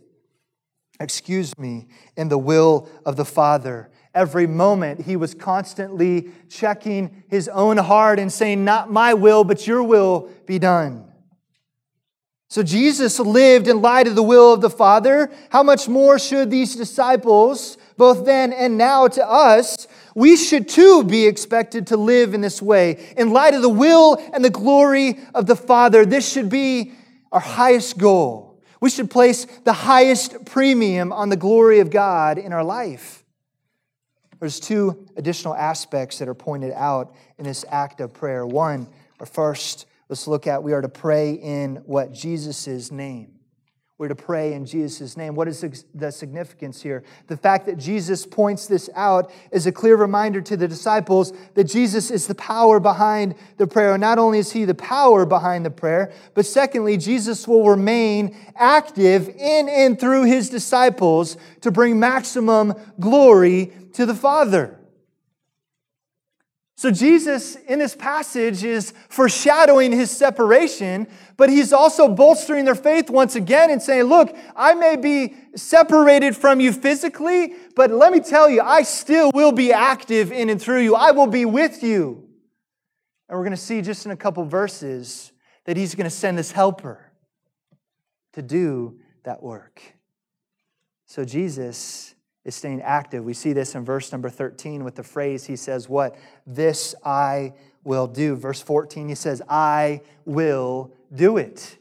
excuse 0.99 1.57
me, 1.57 1.87
in 2.15 2.29
the 2.29 2.37
will 2.37 2.89
of 3.05 3.15
the 3.15 3.25
Father. 3.25 3.91
Every 4.13 4.47
moment 4.47 5.01
he 5.01 5.15
was 5.15 5.35
constantly 5.35 6.29
checking 6.49 7.23
his 7.27 7.47
own 7.47 7.77
heart 7.77 8.17
and 8.17 8.31
saying, 8.31 8.65
Not 8.65 8.91
my 8.91 9.13
will, 9.13 9.43
but 9.43 9.67
your 9.67 9.83
will 9.83 10.29
be 10.47 10.57
done. 10.57 11.05
So 12.49 12.63
Jesus 12.63 13.19
lived 13.19 13.67
in 13.67 13.81
light 13.81 14.07
of 14.07 14.15
the 14.15 14.23
will 14.23 14.53
of 14.53 14.61
the 14.61 14.69
Father. 14.69 15.29
How 15.49 15.63
much 15.63 15.89
more 15.89 16.17
should 16.17 16.49
these 16.49 16.75
disciples, 16.75 17.77
both 17.97 18.25
then 18.25 18.53
and 18.53 18.77
now 18.77 19.07
to 19.07 19.29
us, 19.29 19.87
we 20.15 20.37
should 20.37 20.69
too 20.69 21.03
be 21.03 21.27
expected 21.27 21.87
to 21.87 21.97
live 21.97 22.33
in 22.33 22.41
this 22.41 22.61
way. 22.61 23.13
In 23.17 23.31
light 23.31 23.53
of 23.53 23.61
the 23.61 23.69
will 23.69 24.15
and 24.33 24.43
the 24.45 24.49
glory 24.49 25.19
of 25.35 25.45
the 25.45 25.57
Father, 25.57 26.05
this 26.05 26.31
should 26.31 26.49
be 26.49 26.93
our 27.31 27.41
highest 27.41 27.97
goal. 27.97 28.61
We 28.79 28.89
should 28.89 29.09
place 29.09 29.45
the 29.65 29.73
highest 29.73 30.45
premium 30.45 31.11
on 31.11 31.29
the 31.29 31.35
glory 31.35 31.79
of 31.79 31.89
God 31.89 32.37
in 32.37 32.53
our 32.53 32.63
life. 32.63 33.25
There's 34.39 34.59
two 34.59 35.07
additional 35.17 35.55
aspects 35.55 36.19
that 36.19 36.27
are 36.27 36.35
pointed 36.35 36.71
out 36.73 37.13
in 37.37 37.43
this 37.43 37.65
act 37.69 37.99
of 37.99 38.13
prayer. 38.13 38.45
One, 38.45 38.87
or 39.19 39.25
first, 39.25 39.87
let's 40.09 40.27
look 40.27 40.47
at 40.47 40.63
we 40.63 40.73
are 40.73 40.81
to 40.81 40.89
pray 40.89 41.33
in 41.33 41.77
what 41.85 42.11
Jesus' 42.11 42.91
name. 42.91 43.37
We're 43.99 44.09
to 44.09 44.15
pray 44.15 44.53
in 44.53 44.67
Jesus' 44.67 45.17
name. 45.17 45.33
What 45.33 45.47
is 45.47 45.65
the 45.95 46.11
significance 46.11 46.83
here? 46.83 47.03
The 47.25 47.35
fact 47.35 47.65
that 47.65 47.79
Jesus 47.79 48.27
points 48.27 48.67
this 48.67 48.91
out 48.93 49.31
is 49.51 49.65
a 49.65 49.71
clear 49.71 49.95
reminder 49.95 50.39
to 50.39 50.55
the 50.55 50.67
disciples 50.67 51.33
that 51.55 51.63
Jesus 51.63 52.11
is 52.11 52.27
the 52.27 52.35
power 52.35 52.79
behind 52.79 53.33
the 53.57 53.65
prayer. 53.65 53.93
And 53.93 54.01
Not 54.01 54.19
only 54.19 54.37
is 54.37 54.51
he 54.51 54.65
the 54.65 54.75
power 54.75 55.25
behind 55.25 55.65
the 55.65 55.71
prayer, 55.71 56.13
but 56.35 56.45
secondly, 56.45 56.97
Jesus 56.97 57.47
will 57.47 57.67
remain 57.67 58.37
active 58.55 59.29
in 59.29 59.67
and 59.67 59.99
through 59.99 60.25
his 60.25 60.51
disciples 60.51 61.35
to 61.61 61.71
bring 61.71 61.99
maximum 61.99 62.75
glory 62.99 63.73
to 63.93 64.05
the 64.05 64.13
Father. 64.13 64.76
So, 66.79 66.91
Jesus 66.91 67.55
in 67.55 67.79
this 67.79 67.95
passage 67.95 68.63
is 68.63 68.93
foreshadowing 69.09 69.91
his 69.91 70.11
separation, 70.11 71.07
but 71.35 71.49
he's 71.49 71.73
also 71.73 72.07
bolstering 72.07 72.65
their 72.65 72.75
faith 72.75 73.09
once 73.09 73.35
again 73.35 73.71
and 73.71 73.81
saying, 73.81 74.03
Look, 74.03 74.37
I 74.55 74.75
may 74.75 74.95
be 74.95 75.33
separated 75.55 76.37
from 76.37 76.59
you 76.59 76.71
physically, 76.71 77.55
but 77.75 77.89
let 77.89 78.13
me 78.13 78.19
tell 78.19 78.47
you, 78.47 78.61
I 78.61 78.83
still 78.83 79.31
will 79.33 79.51
be 79.51 79.73
active 79.73 80.31
in 80.31 80.49
and 80.49 80.61
through 80.61 80.81
you. 80.81 80.93
I 80.93 81.11
will 81.11 81.25
be 81.25 81.45
with 81.45 81.81
you. 81.81 82.29
And 83.27 83.39
we're 83.39 83.43
going 83.43 83.51
to 83.51 83.57
see 83.57 83.81
just 83.81 84.05
in 84.05 84.11
a 84.11 84.17
couple 84.17 84.45
verses 84.45 85.31
that 85.65 85.77
he's 85.77 85.95
going 85.95 86.05
to 86.05 86.15
send 86.15 86.37
this 86.37 86.51
helper 86.51 87.11
to 88.33 88.43
do 88.43 88.99
that 89.23 89.41
work. 89.41 89.81
So, 91.07 91.25
Jesus 91.25 92.13
is 92.47 92.55
staying 92.55 92.81
active. 92.81 93.25
We 93.25 93.33
see 93.33 93.51
this 93.51 93.75
in 93.75 93.83
verse 93.83 94.11
number 94.13 94.29
13 94.29 94.85
with 94.85 94.95
the 94.95 95.03
phrase, 95.03 95.45
he 95.45 95.57
says, 95.57 95.89
What? 95.89 96.15
This 96.47 96.95
I 97.05 97.53
will 97.83 98.07
do. 98.07 98.35
Verse 98.35 98.61
14, 98.61 99.09
he 99.09 99.15
says, 99.15 99.41
I 99.49 100.01
will 100.23 100.93
do 101.13 101.35
it. 101.35 101.77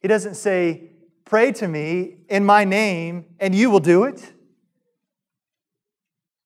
He 0.00 0.08
doesn't 0.08 0.34
say, 0.34 0.90
Pray 1.24 1.52
to 1.52 1.68
me 1.68 2.16
in 2.28 2.44
my 2.44 2.64
name 2.64 3.26
and 3.38 3.54
you 3.54 3.70
will 3.70 3.80
do 3.80 4.04
it. 4.04 4.32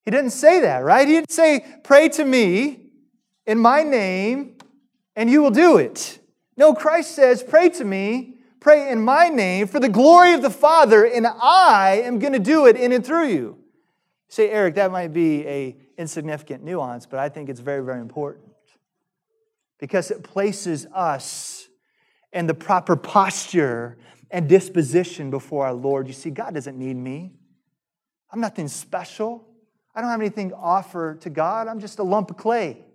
He 0.05 0.11
didn't 0.11 0.31
say 0.31 0.61
that, 0.61 0.79
right? 0.79 1.09
He 1.09 1.15
didn't 1.15 1.33
say, 1.33 1.65
Pray 1.83 2.11
to 2.11 2.25
me 2.27 2.91
in 3.47 3.59
my 3.59 3.83
name 3.83 4.57
and 5.17 5.31
you 5.31 5.43
will 5.43 5.51
do 5.51 5.79
it. 5.79 6.19
No, 6.59 6.75
Christ 6.75 7.15
says, 7.15 7.43
Pray 7.43 7.71
to 7.71 7.85
me, 7.87 8.35
pray 8.61 8.91
in 8.91 9.01
my 9.01 9.31
name 9.31 9.67
for 9.67 9.81
the 9.81 9.89
glory 9.89 10.35
of 10.35 10.43
the 10.43 10.51
Father, 10.51 11.07
and 11.07 11.27
I 11.27 12.03
am 12.05 12.19
going 12.19 12.35
to 12.35 12.39
do 12.39 12.67
it 12.67 12.77
in 12.77 12.93
and 12.93 13.05
through 13.05 13.29
you. 13.29 13.62
Say, 14.33 14.49
Eric, 14.49 14.77
that 14.77 14.90
might 14.90 15.12
be 15.12 15.47
a 15.47 15.77
insignificant 15.99 16.64
nuance, 16.64 17.05
but 17.05 17.18
I 17.18 17.29
think 17.29 17.51
it's 17.51 17.61
very, 17.61 17.85
very 17.85 18.01
important 18.01 18.47
because 19.79 20.11
it 20.11 20.23
places 20.23 20.87
us 20.87 21.68
in 22.33 22.47
the 22.47 22.55
proper 22.55 22.97
posture 22.97 23.99
and 24.31 24.49
disposition 24.49 25.29
before 25.29 25.66
our 25.66 25.75
Lord. 25.75 26.07
You 26.07 26.14
see, 26.14 26.31
God 26.31 26.55
doesn't 26.55 26.79
need 26.79 26.97
me. 26.97 27.35
I'm 28.31 28.40
nothing 28.40 28.68
special. 28.68 29.47
I 29.95 30.01
don't 30.01 30.09
have 30.09 30.23
anything 30.23 30.49
to 30.49 30.57
offer 30.57 31.14
to 31.16 31.29
God. 31.29 31.68
I'm 31.68 31.79
just 31.79 31.99
a 31.99 32.03
lump 32.03 32.31
of 32.31 32.38
clay. 32.38 32.87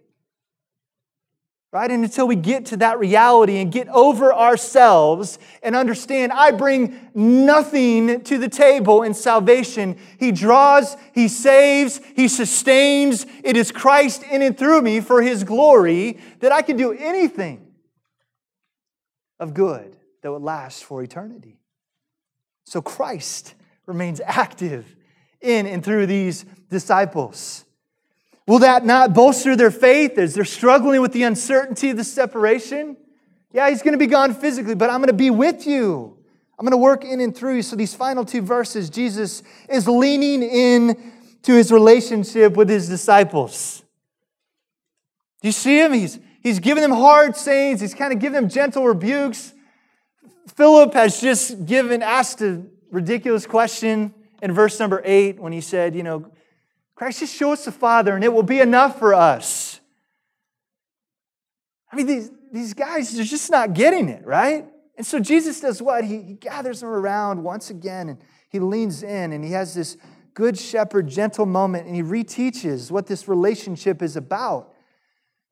Right? 1.74 1.92
And 1.92 2.04
until 2.04 2.28
we 2.28 2.38
get 2.38 2.68
to 2.68 2.78
that 2.78 2.98
reality 2.98 3.58
and 3.58 3.72
get 3.72 3.90
over 3.90 4.34
ourselves 4.34 5.38
and 5.62 5.76
understand, 5.76 6.32
I 6.32 6.52
bring 6.52 7.10
nothing 7.14 8.22
to 8.22 8.38
the 8.38 8.48
table 8.48 9.04
in 9.04 9.14
salvation. 9.14 9.98
He 10.18 10.32
draws, 10.32 10.96
He 11.14 11.28
saves, 11.28 12.00
He 12.16 12.30
sustains. 12.30 13.26
It 13.44 13.58
is 13.58 13.72
Christ 13.72 14.24
in 14.24 14.42
and 14.42 14.58
through 14.58 14.82
me 14.82 15.02
for 15.02 15.22
His 15.22 15.44
glory 15.44 16.20
that 16.40 16.54
I 16.54 16.62
can 16.62 16.78
do 16.78 16.94
anything 16.94 17.68
of 19.40 19.54
good 19.54 19.98
that 20.22 20.32
would 20.32 20.42
last 20.42 20.86
for 20.86 21.04
eternity. 21.04 21.60
So 22.64 22.82
Christ 22.82 23.56
remains 23.86 24.22
active 24.24 24.96
in 25.42 25.68
and 25.68 25.84
through 25.84 26.06
these 26.06 26.46
disciples. 26.70 27.66
Will 28.48 28.60
that 28.60 28.86
not 28.86 29.14
bolster 29.14 29.58
their 29.58 29.72
faith 29.72 30.18
as 30.18 30.34
they're 30.34 30.46
struggling 30.46 31.02
with 31.02 31.12
the 31.12 31.24
uncertainty 31.24 31.90
of 31.90 31.98
the 31.98 32.04
separation? 32.06 32.96
Yeah, 33.52 33.70
he's 33.70 33.82
going 33.82 33.92
to 33.92 33.98
be 33.98 34.08
gone 34.08 34.34
physically, 34.34 34.74
but 34.74 34.90
I'm 34.90 35.00
going 35.00 35.08
to 35.08 35.14
be 35.14 35.30
with 35.30 35.68
you. 35.68 36.18
I'm 36.58 36.66
going 36.66 36.72
to 36.72 36.78
work 36.78 37.04
in 37.04 37.20
and 37.20 37.36
through 37.36 37.58
you. 37.58 37.62
So, 37.62 37.76
these 37.76 37.94
final 37.94 38.26
two 38.26 38.42
verses, 38.42 38.90
Jesus 38.90 39.44
is 39.70 39.88
leaning 39.88 40.42
in 40.42 41.14
to 41.44 41.54
his 41.54 41.72
relationship 41.72 42.56
with 42.56 42.70
his 42.70 42.90
disciples. 42.90 43.84
Do 45.42 45.50
you 45.50 45.52
see 45.52 45.80
him? 45.80 45.94
He's, 45.94 46.18
he's 46.42 46.60
giving 46.60 46.82
them 46.82 46.92
hard 46.92 47.36
sayings, 47.36 47.82
he's 47.82 47.94
kind 47.94 48.14
of 48.14 48.20
giving 48.20 48.34
them 48.34 48.50
gentle 48.50 48.86
rebukes. 48.86 49.54
Philip 50.56 50.94
has 50.94 51.22
just 51.22 51.66
given, 51.66 52.02
asked 52.02 52.42
a 52.42 52.64
ridiculous 52.92 53.46
question 53.46 54.14
in 54.42 54.52
verse 54.54 54.80
number 54.80 55.02
eight 55.04 55.40
when 55.40 55.52
he 55.52 55.62
said, 55.62 55.94
You 55.94 56.04
know, 56.04 56.32
Christ, 56.98 57.20
just 57.20 57.36
show 57.36 57.52
us 57.54 57.64
the 57.64 57.72
Father 57.72 58.16
and 58.16 58.24
it 58.24 58.34
will 58.34 58.42
be 58.42 58.60
enough 58.60 58.98
for 58.98 59.14
us. 59.14 59.80
I 61.92 61.96
mean, 61.96 62.08
these, 62.08 62.32
these 62.52 62.74
guys, 62.74 63.16
they're 63.16 63.24
just 63.24 63.52
not 63.52 63.76
getting 63.76 64.10
it, 64.10 64.26
right? 64.26 64.66
And 64.98 65.06
so 65.06 65.20
Jesus 65.20 65.60
does 65.60 65.80
what? 65.80 66.04
He, 66.04 66.24
he 66.24 66.34
gathers 66.34 66.80
them 66.80 66.90
around 66.90 67.44
once 67.44 67.70
again 67.70 68.10
and 68.10 68.18
he 68.50 68.60
leans 68.60 69.04
in 69.04 69.32
and 69.32 69.44
he 69.44 69.52
has 69.52 69.76
this 69.76 69.96
good 70.34 70.58
shepherd, 70.58 71.08
gentle 71.08 71.46
moment 71.46 71.86
and 71.86 71.96
he 71.96 72.02
reteaches 72.02 72.90
what 72.90 73.06
this 73.06 73.28
relationship 73.28 74.02
is 74.02 74.16
about 74.16 74.74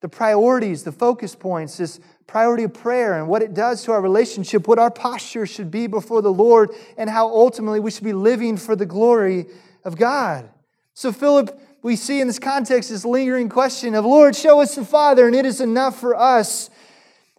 the 0.01 0.09
priorities, 0.09 0.83
the 0.83 0.91
focus 0.91 1.35
points, 1.35 1.77
this 1.77 1.99
priority 2.25 2.63
of 2.63 2.73
prayer 2.73 3.19
and 3.19 3.27
what 3.27 3.43
it 3.43 3.53
does 3.53 3.83
to 3.83 3.91
our 3.91 4.01
relationship, 4.01 4.67
what 4.67 4.79
our 4.79 4.91
posture 4.91 5.45
should 5.45 5.69
be 5.69 5.85
before 5.85 6.21
the 6.23 6.33
Lord, 6.33 6.71
and 6.97 7.09
how 7.09 7.27
ultimately 7.27 7.79
we 7.79 7.89
should 7.89 8.03
be 8.03 8.13
living 8.13 8.57
for 8.57 8.75
the 8.75 8.85
glory 8.85 9.45
of 9.83 9.95
God. 9.95 10.49
So, 10.95 11.11
Philip, 11.11 11.59
we 11.83 11.97
see 11.97 12.21
in 12.21 12.27
this 12.27 12.39
context 12.39 12.89
this 12.89 13.03
lingering 13.03 13.49
question 13.49 13.95
of, 13.95 14.05
Lord, 14.05 14.33
show 14.33 14.61
us 14.61 14.75
the 14.75 14.85
Father, 14.85 15.27
and 15.27 15.35
it 15.35 15.45
is 15.45 15.59
enough 15.59 15.99
for 15.99 16.15
us. 16.15 16.69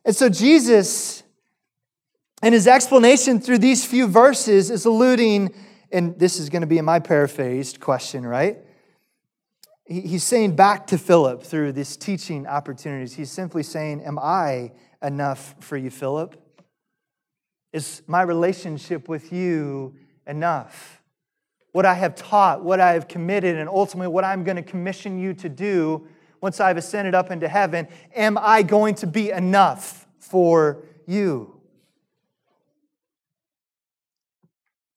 And 0.05 0.15
so, 0.15 0.29
Jesus, 0.29 1.23
in 2.43 2.53
his 2.53 2.67
explanation 2.67 3.41
through 3.41 3.59
these 3.59 3.83
few 3.83 4.09
verses, 4.09 4.71
is 4.71 4.85
alluding, 4.85 5.55
and 5.91 6.19
this 6.19 6.39
is 6.39 6.51
going 6.51 6.61
to 6.61 6.67
be 6.67 6.77
in 6.77 6.85
my 6.85 7.01
paraphrased 7.01 7.81
question, 7.81 8.27
right? 8.27 8.59
He's 9.87 10.25
saying 10.25 10.55
back 10.55 10.89
to 10.89 10.99
Philip 10.99 11.43
through 11.43 11.73
these 11.73 11.97
teaching 11.97 12.47
opportunities, 12.47 13.15
he's 13.15 13.31
simply 13.31 13.63
saying, 13.63 14.03
Am 14.03 14.19
I 14.19 14.73
enough 15.03 15.55
for 15.61 15.79
you, 15.79 15.89
Philip? 15.89 16.37
Is 17.73 18.03
my 18.07 18.21
relationship 18.21 19.09
with 19.09 19.33
you 19.33 19.95
enough? 20.27 20.96
What 21.77 21.85
I 21.85 21.93
have 21.93 22.15
taught, 22.15 22.65
what 22.65 22.81
I 22.81 22.95
have 22.95 23.07
committed, 23.07 23.57
and 23.57 23.69
ultimately 23.69 24.09
what 24.09 24.25
I'm 24.25 24.45
going 24.45 24.57
to 24.57 24.63
commission 24.63 25.19
you 25.19 25.35
to 25.35 25.51
do 25.51 26.09
once 26.41 26.59
I've 26.59 26.79
ascended 26.79 27.15
up 27.15 27.31
into 27.31 27.49
heaven, 27.49 27.87
am 28.15 28.39
I 28.41 28.63
going 28.63 28.95
to 28.95 29.07
be 29.07 29.31
enough 29.31 30.07
for 30.19 30.87
you? 31.07 31.61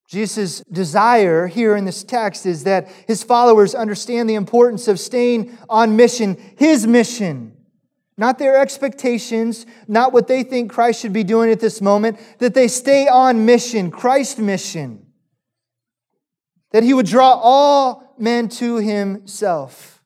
Jesus' 0.08 0.62
desire 0.72 1.48
here 1.48 1.76
in 1.76 1.84
this 1.84 2.02
text 2.02 2.46
is 2.46 2.64
that 2.64 2.88
his 3.08 3.24
followers 3.24 3.76
understand 3.76 4.30
the 4.30 4.36
importance 4.36 4.88
of 4.88 5.02
staying 5.02 5.58
on 5.68 5.98
mission, 5.98 6.38
his 6.58 6.88
mission, 6.88 7.58
not 8.16 8.40
their 8.40 8.56
expectations, 8.56 9.66
not 9.90 10.14
what 10.14 10.30
they 10.30 10.44
think 10.44 10.72
Christ 10.72 11.02
should 11.02 11.12
be 11.12 11.26
doing 11.26 11.52
at 11.52 11.60
this 11.60 11.82
moment, 11.82 12.18
that 12.38 12.54
they 12.54 12.70
stay 12.70 13.10
on 13.10 13.46
mission, 13.46 13.92
Christ's 13.92 14.40
mission, 14.40 15.08
that 16.72 16.84
he 16.84 16.94
would 16.94 17.06
draw 17.06 17.34
all 17.34 18.16
men 18.18 18.50
to 18.50 18.78
himself. 18.78 20.02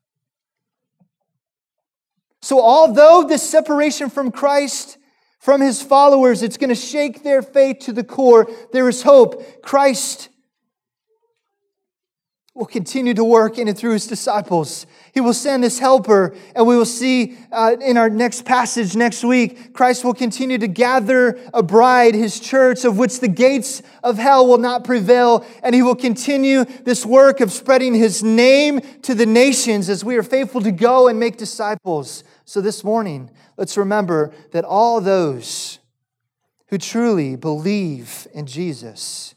So, 2.41 2.61
although 2.61 3.23
this 3.27 3.47
separation 3.47 4.09
from 4.09 4.31
Christ 4.31 4.97
from 5.43 5.59
his 5.59 5.81
followers. 5.81 6.41
It's 6.41 6.55
going 6.55 6.69
to 6.69 6.75
shake 6.75 7.21
their 7.21 7.41
faith 7.41 7.79
to 7.79 7.91
the 7.91 8.03
core. 8.05 8.49
There 8.71 8.87
is 8.87 9.03
hope. 9.03 9.61
Christ 9.61 10.29
will 12.55 12.65
continue 12.67 13.15
to 13.15 13.23
work 13.23 13.57
in 13.57 13.67
and 13.67 13.75
through 13.75 13.93
his 13.93 14.05
disciples. 14.05 14.85
He 15.11 15.21
will 15.21 15.33
send 15.33 15.63
this 15.63 15.79
helper, 15.79 16.35
and 16.55 16.67
we 16.67 16.77
will 16.77 16.85
see 16.85 17.35
uh, 17.51 17.77
in 17.81 17.97
our 17.97 18.11
next 18.11 18.45
passage 18.45 18.95
next 18.95 19.23
week, 19.23 19.73
Christ 19.73 20.03
will 20.03 20.13
continue 20.13 20.59
to 20.59 20.67
gather 20.67 21.39
a 21.51 21.63
bride, 21.63 22.13
his 22.13 22.39
church, 22.39 22.85
of 22.85 22.99
which 22.99 23.21
the 23.21 23.27
gates 23.27 23.81
of 24.03 24.19
hell 24.19 24.45
will 24.45 24.59
not 24.59 24.83
prevail, 24.83 25.43
and 25.63 25.73
he 25.73 25.81
will 25.81 25.95
continue 25.95 26.63
this 26.83 27.07
work 27.07 27.41
of 27.41 27.51
spreading 27.51 27.95
his 27.95 28.21
name 28.21 28.81
to 29.01 29.15
the 29.15 29.25
nations 29.25 29.89
as 29.89 30.05
we 30.05 30.15
are 30.15 30.23
faithful 30.23 30.61
to 30.61 30.71
go 30.71 31.07
and 31.07 31.19
make 31.19 31.37
disciples. 31.37 32.23
So 32.45 32.61
this 32.61 32.83
morning, 32.83 33.31
let's 33.57 33.77
remember 33.77 34.31
that 34.51 34.63
all 34.63 35.01
those 35.01 35.79
who 36.67 36.77
truly 36.77 37.35
believe 37.35 38.27
in 38.31 38.45
Jesus, 38.45 39.33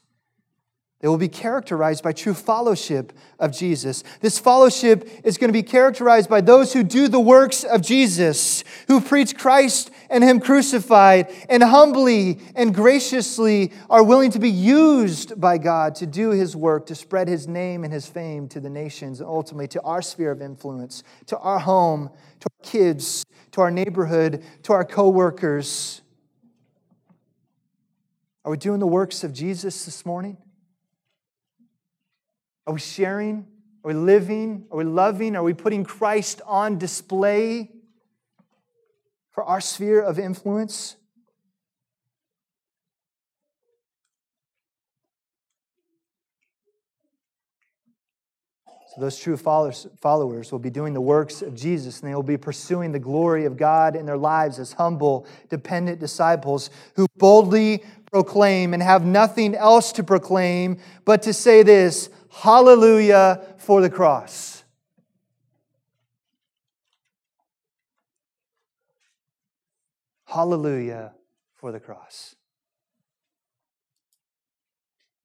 they 1.07 1.09
will 1.09 1.19
be 1.19 1.29
characterized 1.29 2.03
by 2.03 2.11
true 2.11 2.35
fellowship 2.35 3.13
of 3.39 3.53
Jesus. 3.53 4.03
This 4.23 4.41
fellowship 4.41 5.09
is 5.23 5.39
going 5.39 5.51
to 5.51 5.53
be 5.53 5.63
characterized 5.63 6.29
by 6.29 6.41
those 6.41 6.73
who 6.73 6.83
do 6.83 7.07
the 7.07 7.21
works 7.21 7.63
of 7.63 7.81
Jesus, 7.81 8.65
who 8.89 9.01
preach 9.01 9.39
Christ 9.39 9.93
and 10.11 10.25
Him 10.25 10.41
crucified, 10.41 11.33
and 11.49 11.63
humbly 11.63 12.41
and 12.57 12.75
graciously 12.75 13.73
are 13.89 14.03
willing 14.03 14.33
to 14.33 14.41
be 14.41 14.51
used 14.51 15.41
by 15.41 15.59
God 15.59 15.95
to 15.95 16.07
do 16.07 16.31
His 16.31 16.57
work, 16.57 16.87
to 16.87 16.97
spread 16.97 17.29
His 17.29 17.47
name 17.47 17.85
and 17.85 17.93
His 17.93 18.09
fame 18.09 18.49
to 18.49 18.59
the 18.59 18.69
nations, 18.69 19.21
and 19.21 19.29
ultimately 19.29 19.69
to 19.69 19.83
our 19.83 20.03
sphere 20.03 20.33
of 20.33 20.43
influence, 20.43 21.05
to 21.27 21.39
our 21.39 21.61
home, 21.61 22.11
to 22.41 22.49
our 22.51 22.69
kids, 22.69 23.25
to 23.53 23.61
our 23.61 23.71
neighborhood, 23.71 24.43
to 24.65 24.73
our 24.73 24.85
coworkers. 24.85 26.03
Are 28.45 28.51
we 28.51 28.57
doing 28.57 28.81
the 28.81 28.89
works 28.89 29.23
of 29.23 29.33
Jesus 29.33 29.85
this 29.85 30.05
morning? 30.05 30.39
Are 32.67 32.75
we 32.75 32.81
sharing? 32.81 33.47
Are 33.85 33.89
we 33.89 33.95
living? 33.95 34.67
Are 34.71 34.79
we 34.79 34.85
loving? 34.85 35.37
Are 35.37 35.43
we 35.43 35.55
putting 35.55 35.85
Christ 35.85 36.41
on 36.47 36.79
display 36.79 37.71
for 39.33 39.45
our 39.45 39.61
sphere 39.61 40.01
of 40.01 40.19
influence? 40.19 40.97
So, 48.97 49.03
those 49.03 49.19
true 49.19 49.37
followers, 49.37 50.51
will 50.51 50.59
be 50.59 50.71
doing 50.71 50.95
the 50.95 51.01
works 51.01 51.43
of 51.43 51.55
Jesus 51.55 52.01
and 52.01 52.11
they 52.11 52.14
will 52.14 52.23
be 52.23 52.39
pursuing 52.39 52.93
the 52.93 52.99
glory 52.99 53.45
of 53.45 53.57
God 53.57 53.95
in 53.95 54.07
their 54.07 54.17
lives 54.17 54.59
as 54.59 54.73
humble, 54.73 55.27
dependent 55.51 56.01
disciples 56.01 56.71
who 56.95 57.07
boldly 57.19 57.85
proclaim 58.11 58.73
and 58.73 58.83
have 58.83 59.05
nothing 59.05 59.55
else 59.55 59.93
to 59.93 60.03
proclaim 60.03 60.79
but 61.05 61.23
to 61.23 61.33
say 61.35 61.62
this 61.62 62.09
Hallelujah 62.43 63.41
for 63.57 63.80
the 63.80 63.89
cross. 63.89 64.62
Hallelujah 70.26 71.14
for 71.55 71.72
the 71.72 71.80
cross. 71.80 72.37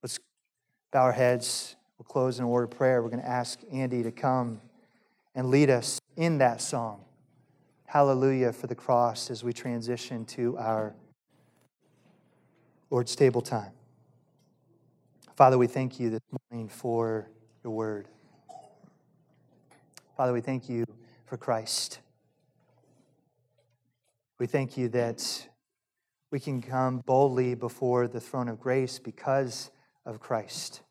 Let's 0.02 0.20
bow 0.92 1.02
our 1.02 1.12
heads. 1.12 1.76
We'll 1.98 2.06
close 2.06 2.40
in 2.40 2.46
a 2.46 2.48
word 2.48 2.64
of 2.64 2.72
prayer. 2.72 3.04
We're 3.04 3.10
going 3.10 3.22
to 3.22 3.28
ask 3.28 3.60
Andy 3.74 4.04
to 4.04 4.12
come 4.12 4.62
and 5.36 5.50
lead 5.50 5.70
us 5.70 6.00
in 6.16 6.38
that 6.38 6.62
song. 6.62 7.04
Hallelujah 7.88 8.54
for 8.54 8.68
the 8.68 8.76
cross 8.76 9.30
as 9.30 9.44
we 9.44 9.52
transition 9.52 10.24
to 10.28 10.58
our 10.58 10.96
Lord's 12.90 13.18
table 13.18 13.42
time. 13.42 13.72
Father, 15.42 15.58
we 15.58 15.66
thank 15.66 16.00
you 16.00 16.12
this 16.12 16.22
morning 16.52 16.70
for 16.70 17.28
your 17.64 17.74
word. 17.74 18.08
Father, 20.16 20.34
we 20.34 20.40
thank 20.40 20.70
you 20.70 20.86
for 21.26 21.36
Christ. 21.36 21.98
We 24.38 24.46
thank 24.46 24.78
you 24.78 24.88
that 24.90 25.48
we 26.30 26.40
can 26.40 26.62
come 26.62 27.00
boldly 27.00 27.56
before 27.56 28.08
the 28.08 28.20
throne 28.20 28.50
of 28.50 28.60
grace 28.60 29.00
because 29.00 29.72
of 30.06 30.20
Christ. 30.20 30.84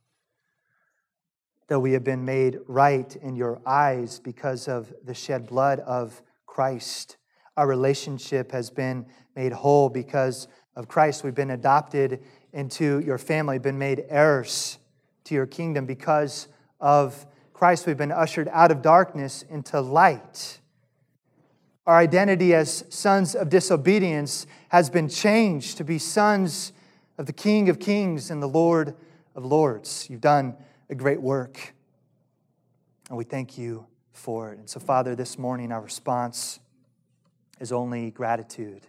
That 1.69 1.79
we 1.79 1.93
have 1.93 2.03
been 2.03 2.25
made 2.25 2.59
right 2.67 3.15
in 3.23 3.37
your 3.37 3.61
eyes 3.65 4.19
because 4.19 4.67
of 4.67 4.93
the 5.05 5.15
shed 5.15 5.47
blood 5.47 5.79
of 5.79 6.23
Christ. 6.47 7.19
Our 7.57 7.69
relationship 7.69 8.51
has 8.51 8.69
been 8.69 9.07
made 9.37 9.53
whole 9.53 9.89
because 9.89 10.49
of 10.75 10.89
Christ. 10.89 11.23
We've 11.23 11.37
been 11.37 11.53
adopted 11.53 12.25
into 12.53 13.01
your 13.01 13.19
family, 13.19 13.59
been 13.59 13.79
made 13.79 14.05
heirs 14.09 14.79
to 15.25 15.35
your 15.35 15.47
kingdom 15.47 15.87
because 15.87 16.49
of 16.81 17.27
Christ. 17.53 17.87
We've 17.87 17.97
been 17.97 18.13
ushered 18.13 18.49
out 18.49 18.71
of 18.71 18.83
darkness 18.83 19.45
into 19.49 19.81
light. 19.81 20.59
Our 21.87 21.97
identity 21.99 22.55
as 22.55 22.85
sons 22.89 23.35
of 23.35 23.49
disobedience 23.49 24.47
has 24.69 24.91
been 24.91 25.09
changed 25.09 25.77
to 25.79 25.85
be 25.85 25.99
sons 25.99 26.73
of 27.19 27.27
the 27.27 27.33
King 27.33 27.69
of 27.69 27.79
Kings 27.79 28.31
and 28.31 28.43
the 28.43 28.49
Lord 28.49 28.95
of 29.35 29.45
Lords. 29.45 30.09
You've 30.09 30.21
done 30.21 30.57
a 30.89 30.95
great 30.95 31.21
work, 31.21 31.75
and 33.09 33.19
we 33.19 33.25
thank 33.25 33.59
you 33.59 33.87
for 34.13 34.53
it. 34.53 34.59
And 34.59 34.69
so, 34.69 34.81
Father, 34.81 35.15
this 35.15 35.39
morning 35.39 35.73
our 35.73 35.81
response 35.81 36.61
is 37.61 37.73
only 37.73 38.11
gratitude. 38.11 38.87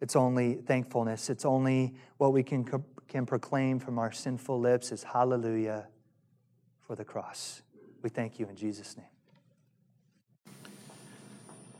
It's 0.00 0.16
only 0.16 0.54
thankfulness. 0.54 1.30
It's 1.30 1.44
only 1.44 1.94
what 2.16 2.32
we 2.32 2.42
can, 2.42 2.64
can 3.08 3.26
proclaim 3.26 3.78
from 3.78 3.98
our 3.98 4.12
sinful 4.12 4.58
lips 4.58 4.92
is 4.92 5.02
hallelujah 5.02 5.88
for 6.80 6.96
the 6.96 7.04
cross. 7.04 7.62
We 8.02 8.08
thank 8.08 8.38
you 8.38 8.46
in 8.48 8.56
Jesus' 8.56 8.96
name. 8.96 9.06